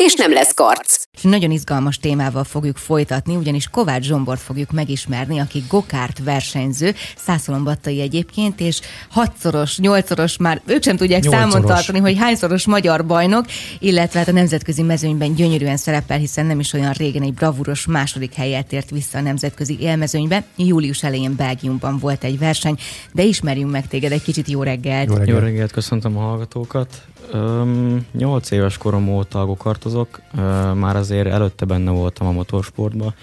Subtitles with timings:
[0.00, 1.02] és nem lesz karc.
[1.22, 8.60] Nagyon izgalmas témával fogjuk folytatni, ugyanis Kovács Zsombort fogjuk megismerni, aki gokárt versenyző, százszolombattai egyébként,
[8.60, 8.80] és
[9.10, 11.50] hatszoros, nyolcszoros már, ők sem tudják Nyolcszoros.
[11.52, 13.44] számon tartani, hogy hányszoros magyar bajnok,
[13.78, 18.34] illetve hát a nemzetközi mezőnyben gyönyörűen szerepel, hiszen nem is olyan régen egy bravúros második
[18.34, 20.44] helyet ért vissza a nemzetközi élmezőnybe.
[20.56, 22.76] Július elején Belgiumban volt egy verseny,
[23.12, 25.06] de ismerjünk meg téged egy kicsit, jó reggelt!
[25.06, 25.42] Jó Jó reggelt.
[25.42, 27.02] reggelt, köszöntöm a hallgatókat.
[27.32, 30.20] Öm, 8 éves korom óta gokartozok,
[30.74, 33.14] már azért előtte benne voltam a motorsportban.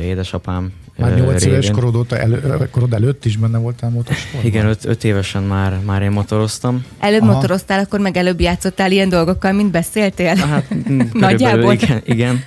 [0.00, 4.44] Édesapám Már ö, 8 éves korod, óta elő, korod előtt is benne voltál motorsportban?
[4.44, 6.84] Igen, 5 évesen már, már én motoroztam.
[6.98, 7.32] Előbb Aha.
[7.32, 10.34] motoroztál, akkor meg előbb játszottál ilyen dolgokkal, mint beszéltél?
[10.34, 10.74] Hát,
[11.12, 11.72] Nagyjából.
[11.72, 12.44] Igen, igen.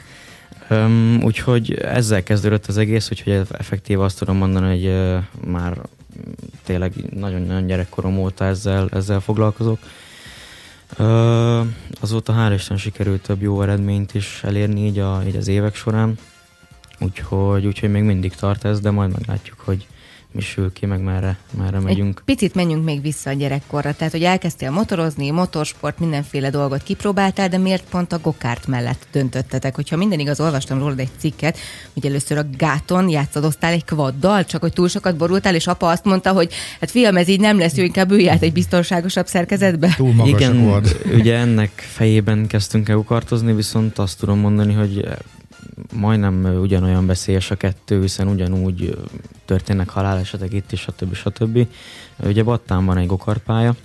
[0.70, 5.78] Um, úgyhogy ezzel kezdődött az egész, úgyhogy effektív azt tudom mondani, hogy uh, már
[6.66, 9.80] tényleg nagyon-nagyon gyerekkorom óta ezzel, ezzel foglalkozok.
[11.00, 11.68] Uh,
[12.02, 16.18] azóta hál' Isten sikerült több jó eredményt is elérni így, a, így az évek során,
[17.00, 19.88] úgyhogy, úgyhogy még mindig tart ez, de majd meglátjuk, hogy
[20.32, 22.18] mi sül ki, meg merre, merre megyünk.
[22.18, 23.94] Egy picit menjünk még vissza a gyerekkorra.
[23.94, 29.76] Tehát, hogy elkezdtél motorozni, motorsport, mindenféle dolgot kipróbáltál, de miért pont a gokárt mellett döntöttetek?
[29.76, 31.58] Hogyha minden igaz, olvastam rólad egy cikket,
[31.94, 36.06] hogy először a gáton játszadoztál egy kvaddal, csak hogy túl sokat borultál, és apa azt
[36.06, 39.94] mondta, hogy hát fiam, ez így nem lesz, jó, inkább ülj át egy biztonságosabb szerkezetbe.
[39.96, 40.96] Túl magasak Igen, volt.
[41.14, 45.08] ugye ennek fejében kezdtünk el gokartozni, viszont azt tudom mondani, hogy
[45.94, 48.98] majdnem ugyanolyan veszélyes a kettő, hiszen ugyanúgy
[49.46, 51.14] történnek halálesetek itt is, stb.
[51.14, 51.68] stb.
[52.24, 53.76] Ugye Battán van egy gokartpálya,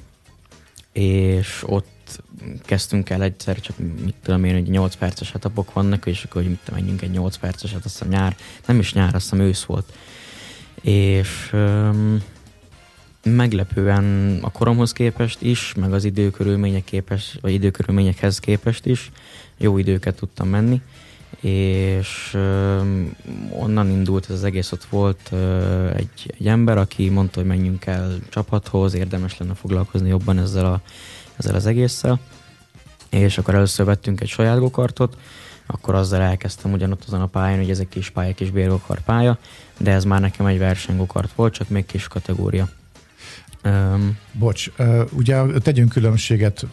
[0.92, 2.22] és ott
[2.64, 6.50] kezdtünk el egyszer, csak mit tudom én, hogy 8 perces etapok vannak, és akkor hogy
[6.50, 8.36] mit tudom, menjünk egy 8 perceset, azt hiszem nyár,
[8.66, 9.92] nem is nyár, azt hiszem ősz volt.
[10.80, 12.22] És öm,
[13.22, 19.10] meglepően a koromhoz képest is, meg az időkörülmények képes, vagy időkörülményekhez képest is
[19.56, 20.80] jó időket tudtam menni,
[21.40, 22.38] és
[23.50, 25.32] onnan indult ez az egész, ott volt
[25.94, 30.80] egy, egy ember, aki mondta, hogy menjünk el csapathoz, érdemes lenne foglalkozni jobban ezzel, a,
[31.36, 32.20] ezzel az egésszel,
[33.10, 35.16] és akkor először vettünk egy saját gokartot,
[35.66, 39.38] akkor azzal elkezdtem ugyanott azon a pályán, hogy ez egy kis pálya, kis bérgokart pálya,
[39.78, 42.68] de ez már nekem egy versenygokart volt, csak még kis kategória.
[43.64, 44.70] Um, Bocs,
[45.12, 46.66] ugye tegyünk különbséget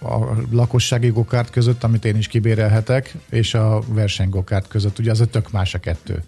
[0.00, 0.16] a
[0.50, 4.98] lakossági gokárt között, amit én is kibérelhetek, és a versenygokárt között.
[4.98, 6.22] Ugye az a tök más a kettő.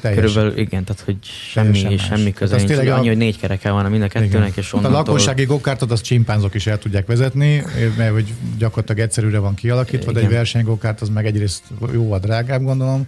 [0.00, 0.14] Teljesen.
[0.14, 2.04] körülbelül igen, tehát hogy semmi, más.
[2.04, 2.68] semmi köze nincs.
[2.68, 4.98] tényleg Annyi, a- hogy négy kereke van a mind a kettőnek, és Hát a onnantól...
[5.14, 7.62] lakossági gokártot az csimpánzok is el tudják vezetni,
[7.96, 10.36] mert hogy gyakorlatilag egyszerűre van kialakítva, de egy Igen.
[10.36, 11.62] versenygokárt az meg egyrészt
[11.92, 13.06] jóval drágább, gondolom.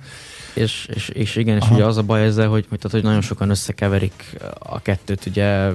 [0.57, 1.75] És, és, és igen, és Aha.
[1.75, 5.71] ugye az a baj ezzel, hogy, hogy, tehát, hogy nagyon sokan összekeverik a kettőt, ugye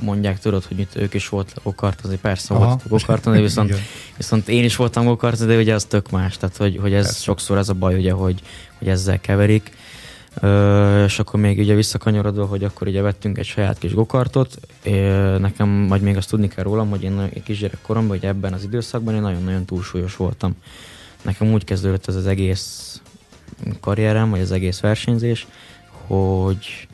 [0.00, 2.64] mondják, tudod, hogy itt ők is volt gokart, azért persze Aha.
[2.64, 3.74] volt gokarton, de viszont,
[4.16, 7.22] viszont én is voltam gokart, de ugye az tök más, tehát hogy, hogy ez Persze.
[7.22, 8.40] sokszor ez a baj, ugye, hogy,
[8.78, 9.76] hogy ezzel keverik.
[10.40, 14.58] Ö, és akkor még ugye visszakanyarodva, hogy akkor ugye vettünk egy saját kis gokartot.
[15.38, 18.62] Nekem, vagy még azt tudni kell rólam, hogy én egy kisgyerek koromban, hogy ebben az
[18.62, 20.54] időszakban én nagyon-nagyon túlsúlyos voltam.
[21.22, 23.00] Nekem úgy kezdődött ez az egész
[23.80, 25.46] karrierem, vagy az egész versenyzés,
[26.06, 26.88] hogy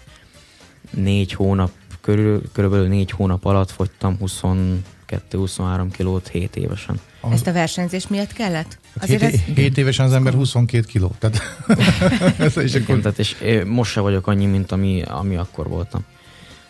[0.90, 7.00] négy hónap körül, körülbelül négy hónap alatt fogytam 22-23 kilót 7 évesen.
[7.20, 8.78] Az, Ezt a versenyzés miatt kellett?
[9.00, 11.14] hát hét, hét évesen az ember 22 kiló.
[11.18, 11.40] Tehát,
[12.38, 15.68] ez is Igen, akkor, tehát és eh, most se vagyok annyi, mint ami, ami akkor
[15.68, 16.04] voltam.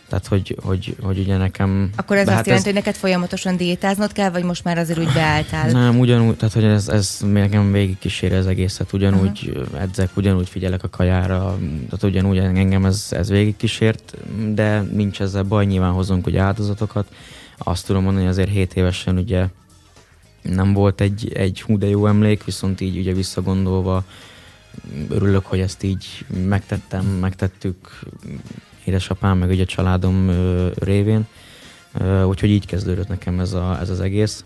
[0.08, 1.90] Tehát, hogy, hogy, hogy ugye nekem...
[1.96, 5.12] Akkor ez azt hát jelenti, hogy neked folyamatosan diétáznod kell, vagy most már azért úgy
[5.12, 5.70] beálltál?
[5.70, 9.80] Nem, ugyanúgy, tehát hogy ez, ez nekem végig kíséri az egészet, ugyanúgy uh-huh.
[9.80, 14.14] edzek, ugyanúgy figyelek a kajára, tehát ugyanúgy engem ez, ez végig kísért,
[14.54, 17.06] de nincs ezzel baj, nyilván hozunk ugye áldozatokat.
[17.58, 19.46] Azt tudom mondani, hogy azért 7 évesen ugye
[20.42, 24.04] nem volt egy, egy hú de jó emlék, viszont így ugye visszagondolva
[25.08, 28.00] örülök, hogy ezt így megtettem, megtettük
[28.86, 30.30] édesapám, meg ugye a családom
[30.78, 31.26] révén.
[32.26, 34.44] Úgyhogy így kezdődött nekem ez, a, ez az egész.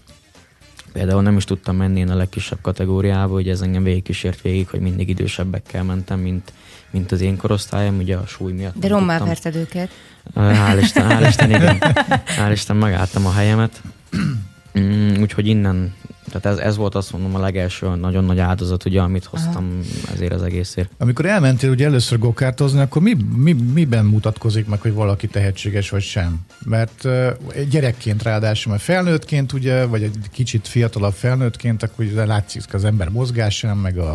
[0.92, 4.68] Például nem is tudtam menni én a legkisebb kategóriába, hogy ez engem végig kísért végig,
[4.68, 6.52] hogy mindig idősebbekkel mentem, mint,
[6.90, 8.78] mint az én korosztályom, ugye a súly miatt.
[8.78, 9.90] De rommá verted őket.
[10.34, 11.78] Hál' Isten, hál' Isten, igen.
[12.38, 13.82] Hál' Isten megálltam a helyemet.
[14.78, 15.94] Mm, Úgyhogy innen
[16.30, 20.12] Tehát ez, ez volt azt mondom a legelső nagyon nagy áldozat, ugye, amit hoztam Aha.
[20.14, 20.90] ezért az egészért.
[20.98, 26.02] Amikor elmentél ugye először gokártozni, akkor mi, mi, miben mutatkozik meg, hogy valaki tehetséges vagy
[26.02, 26.40] sem?
[26.64, 27.28] Mert uh,
[27.70, 33.08] gyerekként ráadásul, mert felnőttként ugye, vagy egy kicsit fiatalabb felnőttként, akkor ugye látszik az ember
[33.08, 34.12] mozgásán, meg a,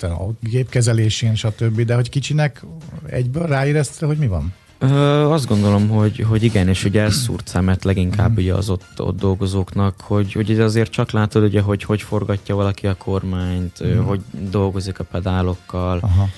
[0.00, 1.80] a gépkezelésén, stb.
[1.80, 2.64] De hogy kicsinek
[3.06, 4.52] egyből ráérezte, hogy mi van?
[4.78, 4.86] Ö,
[5.30, 9.18] azt gondolom, hogy, hogy igen, és ugye ez szúrt szemet leginkább ugye az ott, ott
[9.18, 13.98] dolgozóknak, hogy, hogy azért csak látod, ugye, hogy hogy forgatja valaki a kormányt, mm.
[13.98, 16.28] hogy dolgozik a pedálokkal, Aha.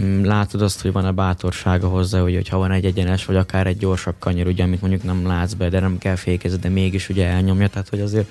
[0.00, 3.36] Mm, látod azt, hogy van a bátorsága hozzá, hogy, hogy ha van egy egyenes, vagy
[3.36, 6.68] akár egy gyorsabb kanyar, ugye, amit mondjuk nem látsz be, de nem kell fékezni, de
[6.68, 8.26] mégis ugye elnyomja, tehát hogy azért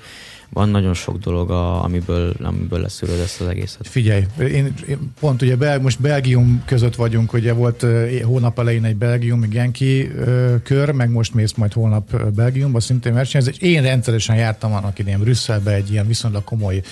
[0.54, 3.88] van nagyon sok dolog, a, amiből, amiből leszűröd ezt az egészet.
[3.88, 8.84] Figyelj, én, én pont ugye Bel, most Belgium között vagyunk, ugye volt uh, hónap elején
[8.84, 13.82] egy Belgiumi Genki uh, kör, meg most mész majd holnap Belgiumba szintén versenyez, és én
[13.82, 16.82] rendszeresen jártam annak idén Brüsszelbe egy ilyen viszonylag komoly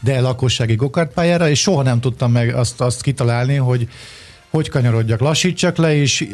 [0.00, 3.88] de lakossági gokártpályára, és soha nem tudtam meg azt, azt kitalálni, hogy
[4.50, 6.28] hogy kanyarodjak, lassítsak le, és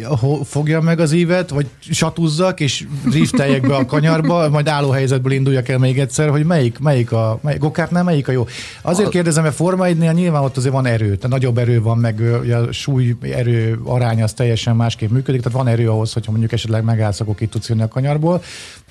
[0.44, 5.78] fogjam meg az ívet, vagy satúzzak, és drifteljek be a kanyarba, majd helyzetből induljak el
[5.78, 8.46] még egyszer, hogy melyik, melyik a, melyik, gokártnál melyik a jó.
[8.82, 12.20] Azért kérdezem, mert Forma 1 nyilván ott azért van erő, tehát nagyobb erő van, meg
[12.50, 16.84] a súly erő aránya az teljesen másképp működik, tehát van erő ahhoz, hogyha mondjuk esetleg
[16.84, 18.42] megállsz, akkor ki tudsz jönni a kanyarból.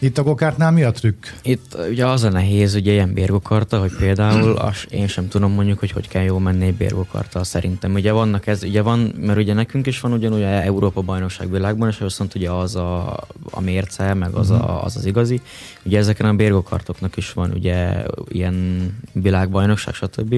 [0.05, 1.25] Itt a gokártnál mi a trükk?
[1.43, 5.79] Itt ugye az a nehéz, ugye ilyen bérgokarta, hogy például az, én sem tudom mondjuk,
[5.79, 7.93] hogy hogy kell jól menni egy bérgokarta szerintem.
[7.93, 11.97] Ugye vannak ez, ugye van mert ugye nekünk is van ugyanúgy Európa bajnokság világban, és
[11.97, 13.19] viszont ugye az a,
[13.51, 14.85] a mérce, meg az, a, mhm.
[14.85, 15.41] az az igazi.
[15.83, 20.33] Ugye ezeken a bérgokartoknak is van ugye ilyen világbajnokság, stb.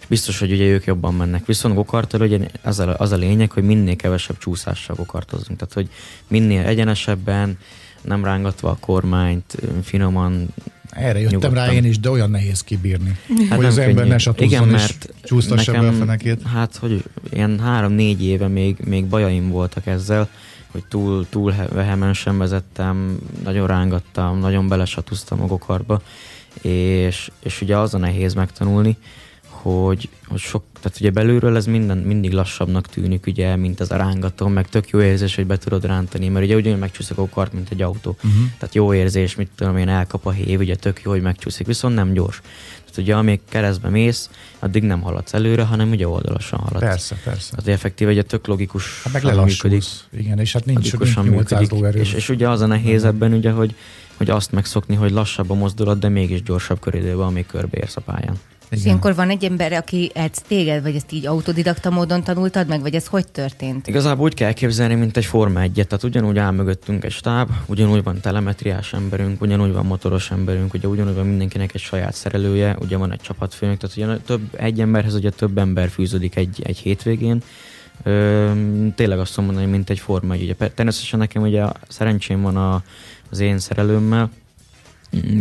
[0.00, 1.46] És biztos, hogy ugye ők jobban mennek.
[1.46, 5.58] Viszont gokarttal ugye az a, az a lényeg, hogy minél kevesebb csúszással gokartozunk.
[5.58, 5.88] Tehát, hogy
[6.28, 7.58] minél egyenesebben,
[8.04, 10.48] nem rángatva a kormányt, finoman
[10.90, 11.66] erre jöttem nyugodtan.
[11.66, 13.18] rá én is, de olyan nehéz kibírni,
[13.48, 16.42] hát hogy az ember ne Igen, mert csúsztassa be a fenekét.
[16.42, 20.28] Hát, hogy ilyen három-négy éve még, még bajaim voltak ezzel,
[20.70, 26.02] hogy túl, túl vehemensen vezettem, nagyon rángattam, nagyon belesatuztam a gokarba,
[26.62, 28.96] és, és ugye az a nehéz megtanulni,
[29.64, 33.96] hogy, hogy sok, tehát ugye belülről ez minden, mindig lassabbnak tűnik, ugye, mint az a
[33.96, 37.52] rángató, meg tök jó érzés, hogy be tudod rántani, mert ugye ugyanúgy megcsúszik a kart,
[37.52, 38.10] mint egy autó.
[38.10, 38.32] Uh-huh.
[38.58, 41.94] Tehát jó érzés, mit tudom én, elkap a hév, ugye tök jó, hogy megcsúszik, viszont
[41.94, 42.40] nem gyors.
[42.78, 46.84] Tehát ugye amíg keresztbe mész, addig nem haladsz előre, hanem ugye oldalasan haladsz.
[46.84, 47.50] Persze, persze.
[47.50, 49.02] Tehát effektív, egy tök logikus.
[49.02, 50.04] Hát meg lelassulsz.
[50.12, 52.00] Igen, és hát nincs, nincs 800 működik.
[52.00, 53.74] És, és, ugye az a nehéz ebben, ugye, hogy,
[54.16, 58.38] hogy azt megszokni, hogy lassabb a mozdulat, de mégis gyorsabb köridőben, amíg körbeérsz a pályán.
[58.78, 62.80] És ilyenkor van egy ember, aki edz téged, vagy ezt így autodidakta módon tanultad meg,
[62.80, 63.86] vagy ez hogy történt?
[63.86, 68.02] Igazából úgy kell képzelni, mint egy Forma 1 tehát ugyanúgy áll mögöttünk egy stáb, ugyanúgy
[68.02, 72.96] van telemetriás emberünk, ugyanúgy van motoros emberünk, ugye ugyanúgy van mindenkinek egy saját szerelője, ugye
[72.96, 77.42] van egy csapatfőnök, tehát ugye több, egy emberhez ugye több ember fűződik egy, egy hétvégén,
[78.02, 78.50] Ö,
[78.94, 80.42] tényleg azt mondani, mint egy Forma 1.
[80.42, 82.82] Ugye, természetesen nekem ugye szerencsém van a,
[83.30, 84.30] az én szerelőmmel,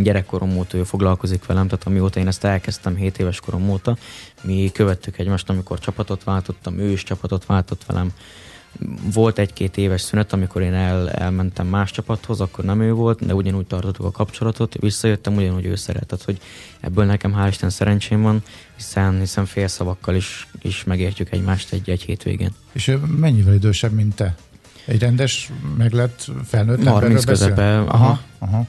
[0.03, 3.97] gyerekkorom óta ő foglalkozik velem, tehát amióta én ezt elkezdtem 7 éves korom óta,
[4.41, 8.13] mi követtük egymást, amikor csapatot váltottam, ő is csapatot váltott velem.
[9.13, 13.33] Volt egy-két éves szünet, amikor én el, elmentem más csapathoz, akkor nem ő volt, de
[13.33, 16.39] ugyanúgy tartottuk a kapcsolatot, visszajöttem, ugyanúgy ő szeretett, hogy
[16.79, 18.43] ebből nekem hál' Isten szerencsém van,
[18.75, 22.51] hiszen, hiszen félszavakkal is, is megértjük egymást egy-egy hétvégén.
[22.71, 24.35] És ő mennyivel idősebb, mint te?
[24.85, 27.79] Egy rendes, meglett felnőtt 30 közepe.
[27.79, 28.19] Aha, aha.
[28.39, 28.67] aha.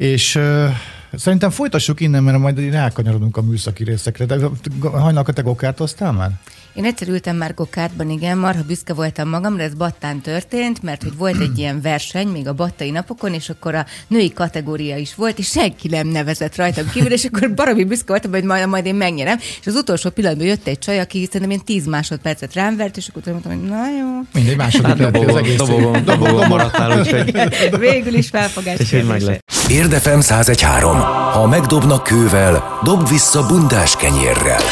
[0.00, 0.68] És uh,
[1.12, 4.24] szerintem folytassuk innen, mert majd elkanyarodunk a műszaki részekre.
[4.24, 4.38] De
[4.82, 6.30] hajnalka te gokártoztál már?
[6.74, 11.16] Én egyszer ültem már gokártban, igen, marha büszke voltam magamra, ez Battán történt, mert hogy
[11.16, 15.38] volt egy ilyen verseny még a battai napokon, és akkor a női kategória is volt,
[15.38, 18.94] és senki nem nevezett rajtam kívül, és akkor baromi büszke voltam, hogy majd, majd én
[18.94, 19.38] megnyerem.
[19.60, 23.08] És az utolsó pillanatban jött egy csaj, aki szerintem én 10 másodpercet rám vert, és
[23.08, 24.20] akkor mondtam, hogy na jó.
[24.32, 24.98] Mindegy másodperc.
[25.00, 25.12] Hát
[25.56, 27.36] dobogón, dobogón maradtál, úgyhogy...
[27.78, 28.78] Végül is felfogás.
[28.78, 29.44] És meg lett.
[29.68, 30.96] Érdefem 1013.
[31.32, 34.62] Ha megdobnak kővel, dob vissza bundás kenyérrel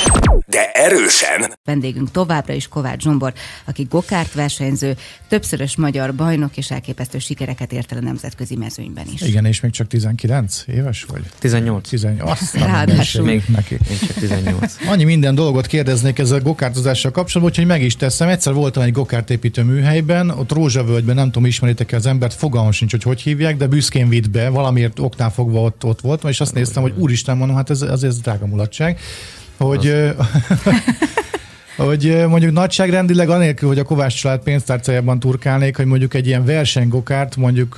[0.50, 1.52] de erősen.
[1.64, 3.32] Vendégünk továbbra is Kovács Zsombor,
[3.64, 4.96] aki gokárt versenyző,
[5.28, 9.20] többszörös magyar bajnok és elképesztő sikereket ért el a nemzetközi mezőnyben is.
[9.20, 11.22] Igen, és még csak 19 éves vagy?
[11.38, 11.88] 18.
[11.88, 12.30] 18.
[12.30, 13.24] Azt Ráadásul.
[13.24, 13.76] Még, neki.
[13.88, 14.76] még csak 18.
[14.86, 18.28] Annyi minden dolgot kérdeznék ezzel a gokártozással kapcsolatban, hogy meg is teszem.
[18.28, 23.02] Egyszer voltam egy gokártépítő műhelyben, ott Rózsavölgyben, nem tudom, ismeritek az embert, fogalmam sincs, hogy
[23.02, 26.82] hogy hívják, de büszkén vitt be, valamiért oknál fogva ott, ott voltam, és azt néztem,
[26.82, 28.98] hogy úristen, mondom, hát ez, ez, ez drága mulatság
[29.58, 29.94] hogy,
[31.76, 37.36] hogy mondjuk nagyságrendileg anélkül, hogy a Kovács család pénztárcájában turkálnék, hogy mondjuk egy ilyen versenygokárt
[37.36, 37.74] mondjuk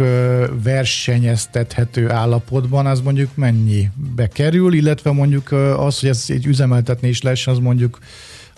[0.62, 7.46] versenyeztethető állapotban, az mondjuk mennyi bekerül, illetve mondjuk az, hogy ez egy üzemeltetni is lesz,
[7.46, 7.98] az mondjuk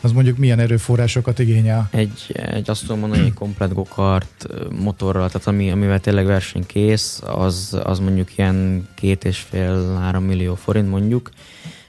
[0.05, 1.89] az mondjuk milyen erőforrásokat igényel?
[1.91, 4.47] Egy, egy azt tudom mondani, egy komplet gokart
[4.81, 10.55] motorral, tehát ami, amivel tényleg versenykész, az, az mondjuk ilyen két és fél, három millió
[10.55, 11.31] forint mondjuk,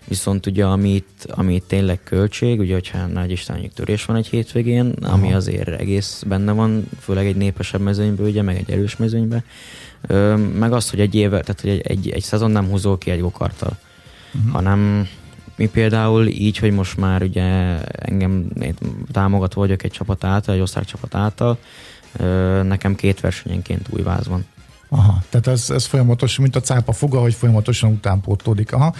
[0.07, 5.13] viszont ugye amit, amit tényleg költség, ugye hogyha nagy Isten törés van egy hétvégén, Aha.
[5.13, 9.43] ami azért egész benne van, főleg egy népesebb mezőnyben, ugye, meg egy erős mezőnyben,
[10.59, 13.21] meg az, hogy egy éve, tehát hogy egy, egy, egy szezon nem húzol ki egy
[13.21, 13.77] gokarttal,
[14.33, 14.51] uh-huh.
[14.51, 15.07] hanem
[15.55, 18.47] mi például így, hogy most már ugye engem
[19.11, 21.57] támogatva vagyok egy csapat által, egy osztrák csapat által,
[22.63, 24.45] nekem két versenyenként új váz van.
[24.95, 28.73] Aha, tehát ez, ez folyamatos, mint a cápa foga, hogy folyamatosan utánpótlódik.
[28.73, 28.93] Aha.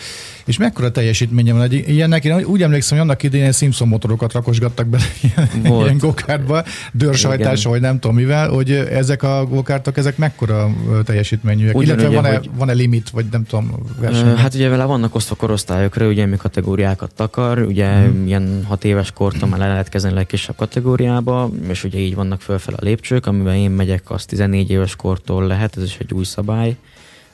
[0.46, 2.26] És mekkora teljesítménye van egy ilyennek?
[2.26, 5.86] Én úgy emlékszem, hogy annak idején Simpson motorokat rakosgattak bele ilyen, Volt.
[5.86, 10.70] ilyen gokártba, dőrsajtás, vagy nem tudom mivel, hogy ezek a gokártok, ezek mekkora
[11.04, 11.76] teljesítményűek?
[11.76, 12.50] Ugyan, Illetve van-e, hogy...
[12.56, 14.36] van-e limit, vagy nem tudom, verseny?
[14.36, 18.28] Hát ugye vele vannak osztva korosztályokra, ugye mi kategóriákat takar, ugye hmm.
[18.28, 22.42] ilyen hat éves kortól már le lehet kezdeni a legkisebb kategóriába, és ugye így vannak
[22.42, 26.24] fölfel a lépcsők, amivel én megyek, az 14 éves kortól lehet, ez is egy új
[26.24, 26.78] szabály,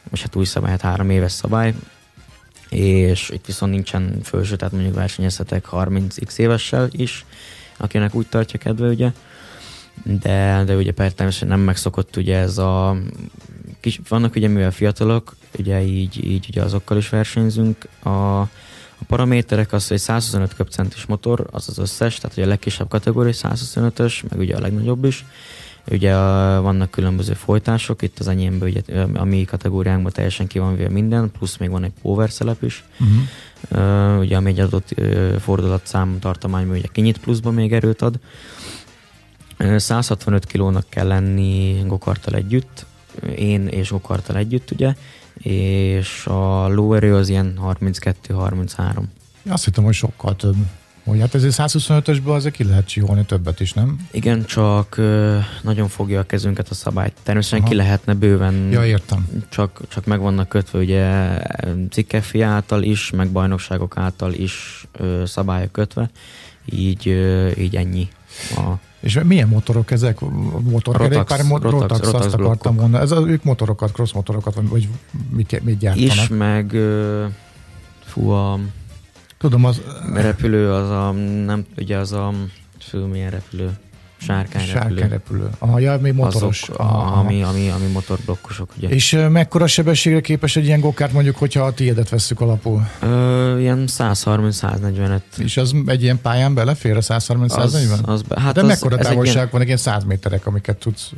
[0.10, 1.74] most hát új szabály, hát három éves szabály,
[2.70, 7.25] és itt viszont nincsen felső, tehát mondjuk versenyezhetek 30x évessel is,
[7.77, 9.12] akinek úgy tartja kedve, ugye.
[10.03, 12.98] De, de ugye persze nem megszokott ugye ez a
[13.79, 17.88] kis, vannak ugye mivel fiatalok, ugye így, így ugye azokkal is versenyzünk.
[18.03, 18.10] A,
[19.01, 23.34] a paraméterek az, hogy 125 köbcentis motor, az az összes, tehát ugye a legkisebb kategória
[23.36, 25.25] 125-ös, meg ugye a legnagyobb is.
[25.91, 26.13] Ugye
[26.59, 31.31] vannak különböző folytások, itt az enyémben, ugye, a mi kategóriánkban teljesen ki van véve minden,
[31.31, 34.15] plusz még van egy power szelep is, uh-huh.
[34.15, 38.19] uh, ugye ami egy adott uh, fordulatszám tartományban ugye kinyit pluszba még erőt ad.
[39.59, 42.86] Uh, 165 kilónak kell lenni gokarttal együtt,
[43.36, 44.93] én és gokarttal együtt, ugye,
[45.43, 49.03] és a lóerő az ilyen 32-33.
[49.50, 50.55] Azt hittem, hogy sokkal több.
[51.09, 54.07] Hogy hát ezért 125-ösből azért ki lehet csiholni többet is, nem?
[54.11, 57.11] Igen, csak ö, nagyon fogja a kezünket a szabály.
[57.23, 57.69] Természetesen Aha.
[57.69, 58.53] ki lehetne bőven.
[58.71, 59.27] Ja, értem.
[59.49, 61.37] Csak, csak meg vannak kötve ugye
[61.89, 66.09] cikkefi által is, meg bajnokságok által is ö, szabályok kötve.
[66.65, 68.07] Így, ö, így ennyi.
[68.55, 68.61] A,
[68.99, 70.19] és milyen motorok ezek?
[70.63, 73.03] Motorkerékpár, rotax, rotax, rotax, rotax azt akartam mondani.
[73.03, 74.87] Ez, ők motorokat, cross motorokat, vagy
[75.29, 76.13] mit, mit gyártanak?
[76.13, 76.75] Is, meg
[78.05, 78.59] fú, a
[79.39, 79.81] Tudom, az...
[80.13, 81.12] Repülő az a,
[81.46, 82.34] nem, ugye az a,
[82.79, 83.72] fő milyen repülő?
[84.17, 84.79] Sárkány repülő.
[84.79, 85.50] Sárkány repülő.
[85.60, 86.62] Aha, ja, még motoros.
[86.62, 88.89] Azok, aha, ami, ami, ami motorblokkosok, ugye.
[88.89, 92.88] És mekkora sebességre képes egy ilyen gokárt, mondjuk, hogyha a tiédet vesszük alapul?
[93.01, 95.19] Ö, ilyen 130-145.
[95.38, 97.50] És az egy ilyen pályán belefér a 130-140?
[97.50, 99.50] Az, az be, hát De az, mekkora távolság ilyen...
[99.51, 99.62] van?
[99.62, 101.12] Egy ilyen 100 méterek, amiket tudsz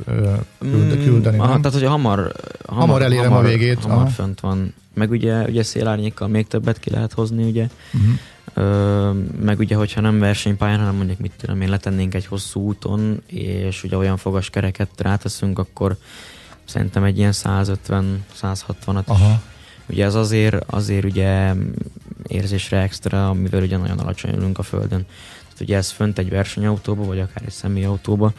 [0.64, 2.32] mm, küldeni, aha, Tehát, hogy hamar, hamar,
[2.66, 3.82] hamar elérem hamar, a végét.
[3.82, 4.08] Hamar aha.
[4.08, 4.74] fönt van.
[4.94, 7.68] Meg ugye, ugye szélárnyékkal még többet ki lehet hozni, ugye.
[7.92, 8.18] Uh-huh.
[8.54, 13.22] Ö, meg ugye, hogyha nem versenypályán, hanem mondjuk mit tudom én, letennénk egy hosszú úton,
[13.26, 15.96] és ugye olyan fogaskereket ráteszünk, akkor
[16.64, 19.42] szerintem egy ilyen 150-160-at Aha.
[19.86, 21.54] Ugye ez azért, azért ugye
[22.26, 25.06] érzésre extra, amivel ugye nagyon alacsony ülünk a földön.
[25.42, 28.32] Tehát ugye ez fönt egy versenyautóba, vagy akár egy személyautóba,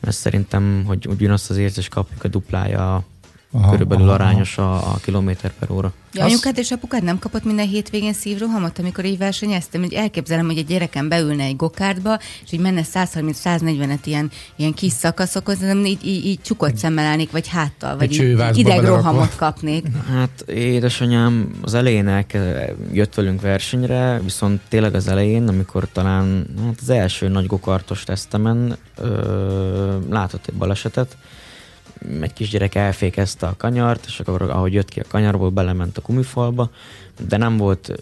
[0.00, 3.04] mert szerintem, hogy ugyanazt az érzést kapjuk a duplája
[3.52, 5.92] aha, körülbelül aha, arányos a, a kilométer per óra.
[6.12, 6.30] Ja, az...
[6.30, 10.66] anyukád és apukád nem kapott minden hétvégén szívrohamot, amikor így versenyeztem, hogy elképzelem, hogy egy
[10.66, 16.26] gyerekem beülne egy gokártba, és így menne 130-140-et ilyen, ilyen kis szakaszokhoz, de így, így,
[16.26, 19.86] így csukott szemmel állnék, vagy háttal, vagy idegrohamot kapnék.
[20.10, 22.26] Hát édesanyám az elején
[22.92, 28.76] jött velünk versenyre, viszont tényleg az elején, amikor talán hát az első nagy gokartos tesztemen
[28.96, 31.16] ö, látott egy balesetet,
[32.20, 36.70] egy kisgyerek elfékezte a kanyart, és akkor ahogy jött ki a kanyarból, belement a gumifalba,
[37.28, 37.92] de nem volt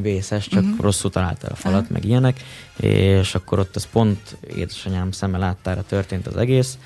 [0.00, 0.80] vészes, csak uh-huh.
[0.80, 1.96] rosszul találta a falat, uh-huh.
[1.96, 2.40] meg ilyenek,
[2.76, 6.78] és akkor ott az pont édesanyám szeme láttára történt az egész,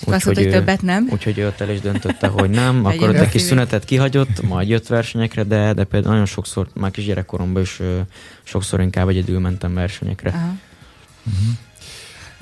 [0.00, 1.08] Úgyhogy azt mondta, hogy többet nem.
[1.12, 4.68] Úgyhogy ő ott el is döntötte, hogy nem, akkor ott egy kis szünetet kihagyott, majd
[4.68, 7.80] jött versenyekre, de, de például nagyon sokszor, már kis gyerekkoromban is
[8.42, 10.30] sokszor inkább egyedül mentem versenyekre.
[10.30, 11.56] Uh-huh.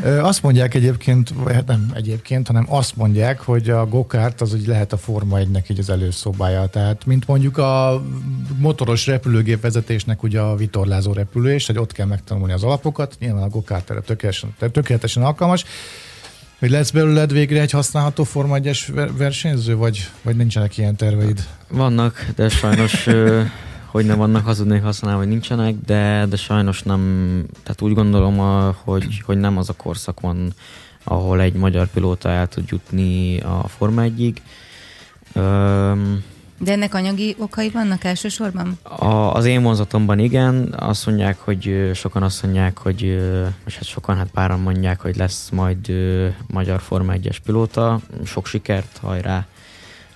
[0.05, 4.67] Azt mondják egyébként, vagy hát nem egyébként, hanem azt mondják, hogy a gokárt az úgy
[4.67, 6.67] lehet a Forma 1-nek így az előszobája.
[6.67, 8.03] Tehát, mint mondjuk a
[8.59, 13.49] motoros repülőgép vezetésnek ugye a vitorlázó repülés, hogy ott kell megtanulni az alapokat, nyilván a
[13.49, 15.65] gokárt erre tökéletesen, tökéletesen alkalmas.
[16.59, 21.47] Hogy lesz belőled végre egy használható Forma 1-es versenyző, vagy, vagy nincsenek ilyen terveid?
[21.69, 23.07] Vannak, de sajnos
[23.91, 28.39] hogy ne vannak, hazudnék használni, hogy nincsenek, de, de sajnos nem, tehát úgy gondolom,
[28.85, 30.53] hogy, hogy nem az a korszak van,
[31.05, 34.35] ahol egy magyar pilóta el tud jutni a Forma 1-ig.
[36.61, 38.79] De ennek anyagi okai vannak elsősorban?
[38.83, 43.03] A, az én vonzatomban igen, azt mondják, hogy sokan azt mondják, hogy,
[43.67, 45.93] és hát sokan, hát páran mondják, hogy lesz majd
[46.47, 48.01] magyar Forma 1-es pilóta.
[48.25, 49.47] Sok sikert, hajrá!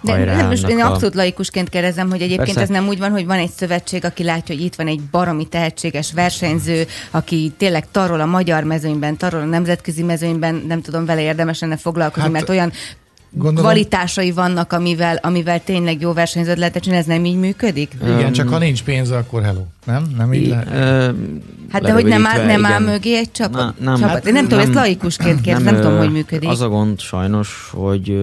[0.03, 0.93] De nem, most én a...
[0.93, 2.61] abszolút laikusként kérdezem, hogy egyébként Persze.
[2.61, 5.47] ez nem úgy van, hogy van egy szövetség, aki látja, hogy itt van egy baromi
[5.47, 11.23] tehetséges versenyző, aki tényleg tarol a magyar mezőnyben, tarol a nemzetközi mezőnyben, nem tudom, vele
[11.23, 12.73] érdemes lenne foglalkozni, hát, mert olyan
[13.35, 17.93] Gondolom, kvalitásai vannak, amivel, amivel tényleg jó versenyzőt lehet csinálni, ez nem így működik?
[18.03, 19.61] Igen, um, csak ha nincs pénze, akkor hello.
[19.87, 20.13] Nem?
[20.17, 20.67] Nem így lehet?
[20.67, 21.17] Uh,
[21.71, 23.61] hát de hogy nem áll, nem áll mögé egy csapat?
[23.61, 24.11] Na, nem, csapat.
[24.11, 26.49] Hát, Én nem, nem tudom, ezt laikusként kérdezem, nem, nem tudom, hogy működik.
[26.49, 28.17] Az a gond sajnos, hogy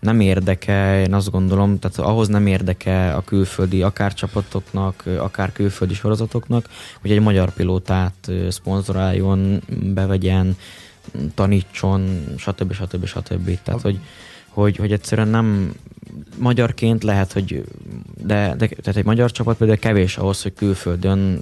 [0.00, 5.94] nem érdeke, én azt gondolom, tehát ahhoz nem érdeke a külföldi akár csapatoknak, akár külföldi
[5.94, 6.68] sorozatoknak,
[7.00, 9.62] hogy egy magyar pilótát szponzoráljon,
[9.94, 10.56] bevegyen,
[11.34, 12.72] tanítson, stb.
[12.72, 13.06] stb.
[13.06, 13.58] stb.
[13.62, 13.98] Tehát, hogy,
[14.48, 15.74] hogy, hogy egyszerűen nem
[16.38, 17.64] magyarként lehet, hogy
[18.24, 21.40] de, de tehát egy magyar csapat például kevés ahhoz, hogy külföldön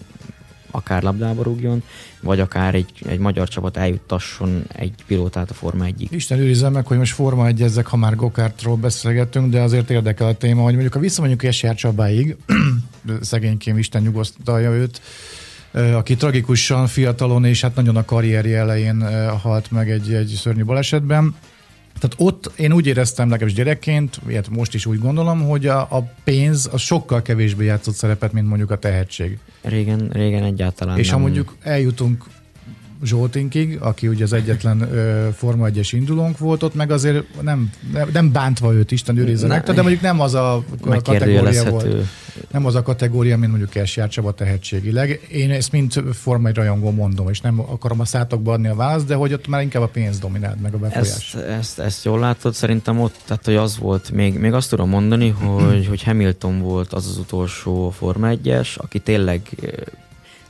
[0.76, 1.82] akár labdába rúgjon,
[2.20, 6.86] vagy akár egy, egy magyar csapat eljuttasson egy pilótát a Forma 1 Isten őrizze meg,
[6.86, 10.72] hogy most Forma 1 ezek, ha már Gokártról beszélgetünk, de azért érdekel a téma, hogy
[10.72, 12.36] mondjuk ha visszamondjuk Esjár Csabáig,
[13.20, 15.00] szegénykém Isten nyugosztalja őt,
[15.72, 21.34] aki tragikusan fiatalon és hát nagyon a karrierje elején halt meg egy, egy szörnyű balesetben.
[21.98, 26.12] Tehát ott én úgy éreztem legalábbis gyerekként, ilyet most is úgy gondolom, hogy a, a
[26.24, 29.38] pénz az sokkal kevésbé játszott szerepet, mint mondjuk a tehetség.
[29.68, 31.16] Régen, régen egyáltalán És nem.
[31.16, 32.24] ha mondjuk eljutunk
[33.02, 37.70] Zsoltinkig, aki ugye az egyetlen ö, Forma 1-es indulónk volt, ott meg azért nem,
[38.12, 41.86] nem bántva őt, Isten őrizze meg, de mondjuk nem az a kategória volt.
[42.50, 45.26] Nem az a kategória, mint mondjuk Esjár Csaba tehetségileg.
[45.32, 49.06] Én ezt mind Forma 1 rajongó mondom, és nem akarom a szátokba adni a választ,
[49.06, 51.34] de hogy ott már inkább a pénz dominált meg a befolyás.
[51.34, 54.88] Ezt, ezt, ezt jól látod, szerintem ott, tehát hogy az volt, még, még azt tudom
[54.88, 59.40] mondani, hogy, hogy Hamilton volt az az utolsó Forma 1-es, aki tényleg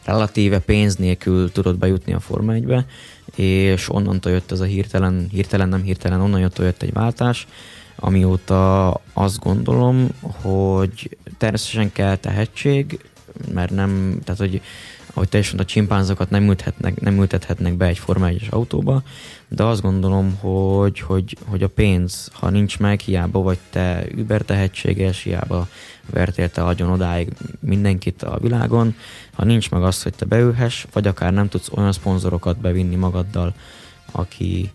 [0.07, 2.87] relatíve pénz nélkül tudott bejutni a Forma 1-be,
[3.35, 7.47] és onnantól jött ez a hirtelen, hirtelen nem hirtelen, onnan jött, jött egy váltás,
[7.97, 13.01] amióta azt gondolom, hogy természetesen kell tehetség,
[13.53, 14.61] mert nem, tehát hogy
[15.17, 19.03] ahogy te is mondtad, a csimpánzokat nem ültethetnek, nem ültethetnek be egy Forma 1 autóba,
[19.49, 24.43] de azt gondolom, hogy, hogy, hogy a pénz, ha nincs meg, hiába vagy te über
[24.43, 25.69] tehetséges, hiába
[26.11, 28.95] vertél te agyon odáig mindenkit a világon,
[29.33, 33.55] ha nincs meg az, hogy te beülhess, vagy akár nem tudsz olyan szponzorokat bevinni magaddal,
[34.13, 34.71] aki,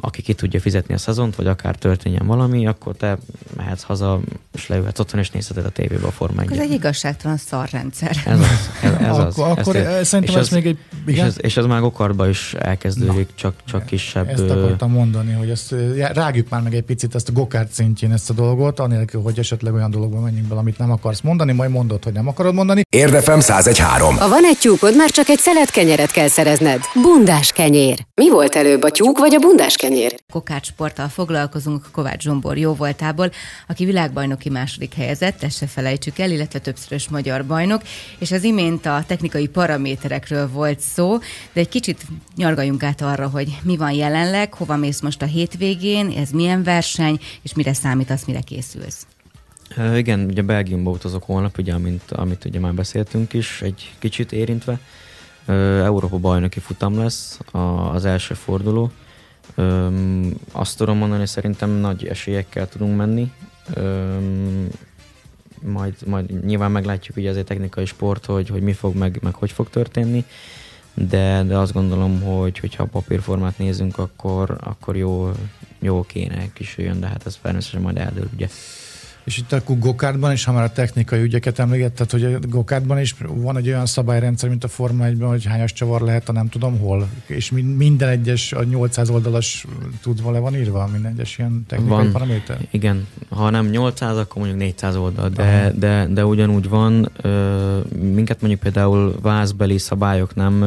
[0.00, 3.18] aki ki tudja fizetni a szezont, vagy akár történjen valami, akkor te
[3.56, 4.20] mehetsz haza,
[4.54, 8.16] és leülhetsz otthon, és nézheted a tévébe a Forma Ez egy igazságtalan szarrendszer.
[8.26, 8.70] Ez az.
[8.82, 9.38] Ez, ez az.
[9.38, 10.78] Akkor, akkor ezt, szerintem ez még egy...
[11.06, 14.28] És ez, és ez már gokarba is elkezdődik, Na, csak, csak kisebb...
[14.28, 15.74] Ezt akartam mondani, hogy ezt
[16.12, 19.74] rágjuk már meg egy picit ezt a gokárt szintjén ezt a dolgot, anélkül, hogy esetleg
[19.74, 22.82] olyan dologba menjünk bele, amit nem akarsz mondani, majd mondod, hogy nem akarod mondani.
[22.88, 24.16] Érdefem 1013.
[24.16, 26.80] Ha van egy tyúkod, már csak egy szelet kenyeret kell szerezned.
[27.02, 28.06] Bundás kenyér.
[28.14, 30.14] Mi volt előbb, a tyúk vagy a bundás kenyér?
[30.32, 33.30] Kokács sporttal foglalkozunk Kovács Zsombor jó voltából,
[33.68, 37.82] aki világbajnoki második helyezett, ezt se felejtsük el, illetve többszörös magyar bajnok,
[38.18, 41.18] és az imént a technikai paraméterekről volt szó,
[41.52, 46.10] de egy kicsit nyargaljunk át arra, hogy mi van jelenleg, hova mész most a hétvégén,
[46.10, 49.06] ez milyen verseny, és mire számítasz, mire készülsz.
[49.76, 54.32] Uh, igen, ugye Belgiumba utazok holnap, ugye, amint, amit ugye már beszéltünk is, egy kicsit
[54.32, 54.78] érintve.
[55.84, 57.38] Európa bajnoki futam lesz
[57.92, 58.90] az első forduló.
[59.56, 63.32] Um, azt tudom mondani, hogy szerintem nagy esélyekkel tudunk menni.
[63.76, 64.68] Um,
[65.62, 69.34] majd, majd nyilván meglátjuk ugye ez egy technikai sport, hogy, hogy mi fog meg, meg
[69.34, 70.24] hogy fog történni,
[70.94, 75.32] de, de azt gondolom, hogy hogyha a papírformát nézünk, akkor, akkor jó,
[75.78, 78.48] jó kéne kisüljön, de hát ez természetesen majd eldől, ugye.
[79.24, 83.14] És itt akkor gokártban is, ha már a technikai ügyeket emlegetted, hogy a gokártban is
[83.26, 86.78] van egy olyan szabályrendszer, mint a Forma 1 hogy hányas csavar lehet a nem tudom
[86.78, 89.66] hol, és minden egyes, a 800 oldalas
[90.02, 92.58] tudva le van írva, minden egyes ilyen technikai van, paraméter?
[92.70, 97.10] Igen, ha nem 800, akkor mondjuk 400 oldal, de, de, de ugyanúgy van,
[97.92, 100.64] minket mondjuk például vázbeli szabályok nem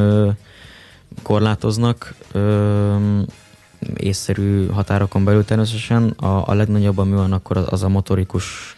[1.22, 2.16] korlátoznak,
[3.96, 6.10] észszerű határokon belül természetesen.
[6.10, 8.78] A, a legnagyobb, ami van akkor az, az a motorikus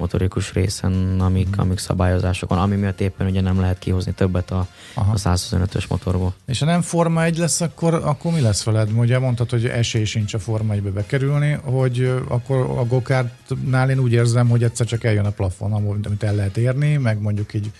[0.00, 1.60] motorikus részen, amik, mm.
[1.60, 6.34] amik szabályozások van, ami miatt éppen ugye nem lehet kihozni többet a, a 125-ös motorból.
[6.46, 8.98] És ha nem Forma 1 lesz, akkor, akkor mi lesz veled?
[8.98, 14.12] Ugye mondtad, hogy esély sincs a Forma 1-be bekerülni, hogy akkor a gokártnál én úgy
[14.12, 17.70] érzem, hogy egyszer csak eljön a plafon, amit el lehet érni, meg mondjuk így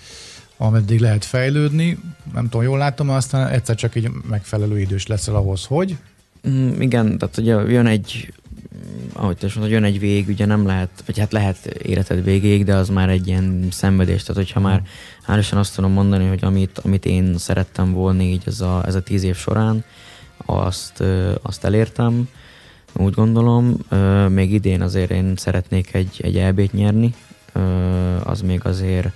[0.56, 1.98] ameddig lehet fejlődni.
[2.32, 5.96] Nem tudom, jól látom, aztán egyszer csak így megfelelő idős leszel ahhoz, hogy?
[6.48, 8.32] Mm, igen, tehát ugye jön egy
[9.12, 12.74] ahogy te mondod, jön egy vég, ugye nem lehet, vagy hát lehet életed végéig, de
[12.74, 14.22] az már egy ilyen szenvedés.
[14.22, 14.82] Tehát, hogyha már
[15.22, 19.02] hálásan azt tudom mondani, hogy amit, amit én szerettem volna így ez a, ez a
[19.02, 19.84] tíz év során,
[20.46, 21.02] azt,
[21.42, 22.28] azt elértem,
[22.96, 23.76] úgy gondolom.
[24.28, 27.14] Még idén azért én szeretnék egy, egy EB-t nyerni,
[28.22, 29.08] az még azért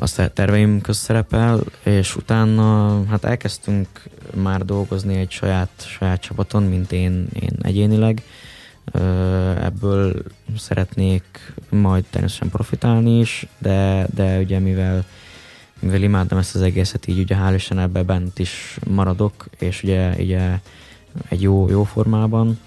[0.00, 3.88] a terveim közt szerepel, és utána hát elkezdtünk
[4.34, 8.22] már dolgozni egy saját, saját csapaton, mint én, én egyénileg.
[9.62, 10.22] Ebből
[10.56, 15.04] szeretnék majd természetesen profitálni is, de, de ugye mivel,
[15.78, 20.14] mivel imádom ezt az egészet, így ugye hál' Isten ebbe bent is maradok, és ugye,
[20.18, 20.58] ugye
[21.28, 22.58] egy jó, jó formában.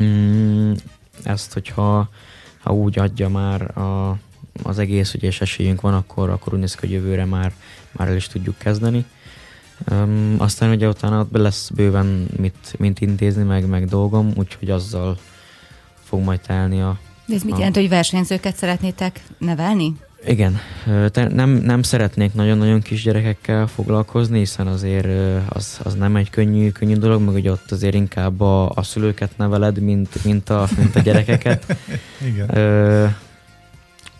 [0.00, 0.72] Mm,
[1.22, 2.08] ezt, hogyha
[2.64, 4.18] ha úgy adja már a,
[4.62, 7.52] az egész, ugye, és esélyünk van, akkor, akkor úgy néz ki, hogy jövőre már,
[7.92, 9.04] már el is tudjuk kezdeni.
[9.90, 15.18] Um, aztán ugye utána ott lesz bőven mit, mit intézni, meg, meg dolgom, úgyhogy azzal
[16.02, 16.98] fog majd telni a...
[17.26, 17.56] De ez mit a...
[17.56, 19.94] jelent, hogy versenyzőket szeretnétek nevelni?
[20.26, 20.58] Igen,
[21.12, 25.06] nem, nem szeretnék nagyon-nagyon kis gyerekekkel foglalkozni, hiszen azért
[25.48, 29.36] az, az nem egy könnyű, könnyű dolog, meg ugye ott azért inkább a, a szülőket
[29.36, 31.76] neveled, mint, mint, a, mint a gyerekeket.
[32.28, 32.46] Igen.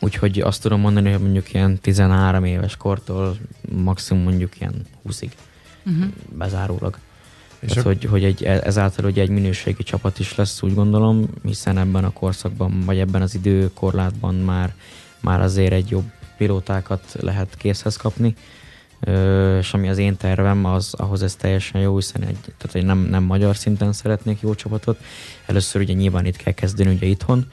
[0.05, 3.37] Úgyhogy azt tudom mondani, hogy mondjuk ilyen 13 éves kortól
[3.71, 4.75] maximum mondjuk ilyen
[5.09, 5.31] 20-ig
[5.87, 6.05] uh-huh.
[6.29, 6.99] bezárólag.
[7.59, 7.89] És Tehát, a...
[7.89, 12.13] hogy, hogy egy, ezáltal hogy egy minőségi csapat is lesz, úgy gondolom, hiszen ebben a
[12.13, 14.75] korszakban, vagy ebben az időkorlátban már,
[15.21, 18.35] már azért egy jobb pilótákat lehet készhez kapni,
[19.01, 22.85] Ö, és ami az én tervem, az ahhoz ez teljesen jó, hiszen egy, tehát, hogy
[22.85, 24.99] nem, nem magyar szinten szeretnék jó csapatot.
[25.47, 27.47] Először ugye nyilván itt kell kezdeni ugye itthon,